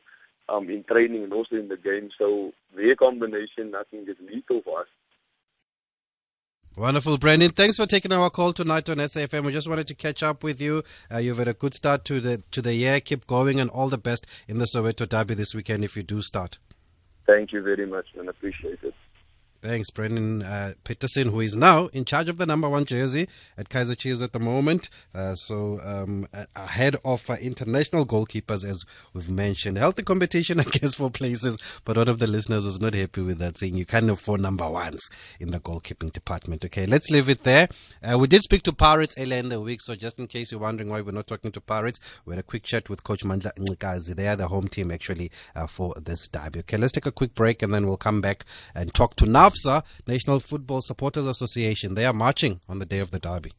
um, 0.48 0.70
in 0.70 0.84
training 0.84 1.24
and 1.24 1.32
also 1.32 1.56
in 1.56 1.68
the 1.68 1.76
game. 1.76 2.10
So 2.16 2.52
their 2.74 2.94
combination, 2.94 3.74
I 3.74 3.82
think, 3.90 4.08
is 4.08 4.16
lethal 4.20 4.62
for 4.62 4.80
us. 4.80 4.88
Wonderful, 6.76 7.16
Brendan. 7.16 7.52
Thanks 7.52 7.78
for 7.78 7.86
taking 7.86 8.12
our 8.12 8.28
call 8.28 8.52
tonight 8.52 8.90
on 8.90 8.98
SAFM. 8.98 9.46
We 9.46 9.52
just 9.52 9.66
wanted 9.66 9.88
to 9.88 9.94
catch 9.94 10.22
up 10.22 10.44
with 10.44 10.60
you. 10.60 10.82
Uh, 11.10 11.16
you've 11.16 11.38
had 11.38 11.48
a 11.48 11.54
good 11.54 11.72
start 11.72 12.04
to 12.04 12.20
the 12.20 12.42
to 12.50 12.60
the 12.60 12.74
year. 12.74 13.00
Keep 13.00 13.26
going, 13.26 13.58
and 13.58 13.70
all 13.70 13.88
the 13.88 13.96
best 13.96 14.26
in 14.46 14.58
the 14.58 14.66
Soweto 14.66 15.08
Derby 15.08 15.32
this 15.32 15.54
weekend 15.54 15.84
if 15.84 15.96
you 15.96 16.02
do 16.02 16.20
start. 16.20 16.58
Thank 17.26 17.52
you 17.52 17.62
very 17.62 17.86
much, 17.86 18.04
and 18.18 18.28
Appreciate 18.28 18.80
it. 18.82 18.92
Thanks, 19.66 19.90
Brendan 19.90 20.42
uh, 20.42 20.74
Petersen, 20.84 21.32
who 21.32 21.40
is 21.40 21.56
now 21.56 21.86
in 21.86 22.04
charge 22.04 22.28
of 22.28 22.38
the 22.38 22.46
number 22.46 22.68
one 22.68 22.84
jersey 22.84 23.26
at 23.58 23.68
Kaizer 23.68 23.98
Chiefs 23.98 24.22
at 24.22 24.32
the 24.32 24.38
moment. 24.38 24.88
Uh, 25.12 25.34
so 25.34 25.80
um, 25.82 26.28
ahead 26.54 26.94
of 27.04 27.28
uh, 27.28 27.34
international 27.40 28.06
goalkeepers, 28.06 28.64
as 28.64 28.84
we've 29.12 29.28
mentioned. 29.28 29.76
Healthy 29.76 30.04
competition, 30.04 30.60
I 30.60 30.62
guess, 30.62 30.94
for 30.94 31.10
places. 31.10 31.58
But 31.84 31.96
one 31.96 32.06
of 32.06 32.20
the 32.20 32.28
listeners 32.28 32.64
was 32.64 32.80
not 32.80 32.94
happy 32.94 33.22
with 33.22 33.38
that, 33.38 33.58
saying 33.58 33.74
you 33.74 33.84
can't 33.84 34.08
afford 34.08 34.40
number 34.40 34.70
ones 34.70 35.02
in 35.40 35.50
the 35.50 35.58
goalkeeping 35.58 36.12
department. 36.12 36.64
Okay, 36.64 36.86
let's 36.86 37.10
leave 37.10 37.28
it 37.28 37.42
there. 37.42 37.68
Uh, 38.08 38.16
we 38.16 38.28
did 38.28 38.42
speak 38.42 38.62
to 38.62 38.72
Pirates 38.72 39.16
earlier 39.18 39.40
in 39.40 39.48
the 39.48 39.60
week, 39.60 39.80
so 39.82 39.96
just 39.96 40.20
in 40.20 40.28
case 40.28 40.52
you're 40.52 40.60
wondering 40.60 40.90
why 40.90 41.00
we're 41.00 41.10
not 41.10 41.26
talking 41.26 41.50
to 41.50 41.60
Pirates, 41.60 41.98
we 42.24 42.34
had 42.34 42.38
a 42.38 42.44
quick 42.44 42.62
chat 42.62 42.88
with 42.88 43.02
Coach 43.02 43.24
Mandla 43.24 43.50
Ncikazi. 43.58 44.14
They 44.14 44.28
are 44.28 44.36
the 44.36 44.46
home 44.46 44.68
team 44.68 44.92
actually 44.92 45.32
uh, 45.56 45.66
for 45.66 45.92
this 46.00 46.28
derby. 46.28 46.60
Okay, 46.60 46.76
let's 46.76 46.92
take 46.92 47.06
a 47.06 47.10
quick 47.10 47.34
break 47.34 47.64
and 47.64 47.74
then 47.74 47.88
we'll 47.88 47.96
come 47.96 48.20
back 48.20 48.44
and 48.76 48.94
talk 48.94 49.16
to 49.16 49.26
NAFSA, 49.56 49.82
National 50.06 50.40
Football 50.40 50.82
Supporters 50.82 51.26
Association. 51.26 51.94
They 51.94 52.06
are 52.06 52.12
marching 52.12 52.60
on 52.68 52.78
the 52.78 52.86
day 52.86 52.98
of 52.98 53.10
the 53.10 53.18
derby. 53.18 53.52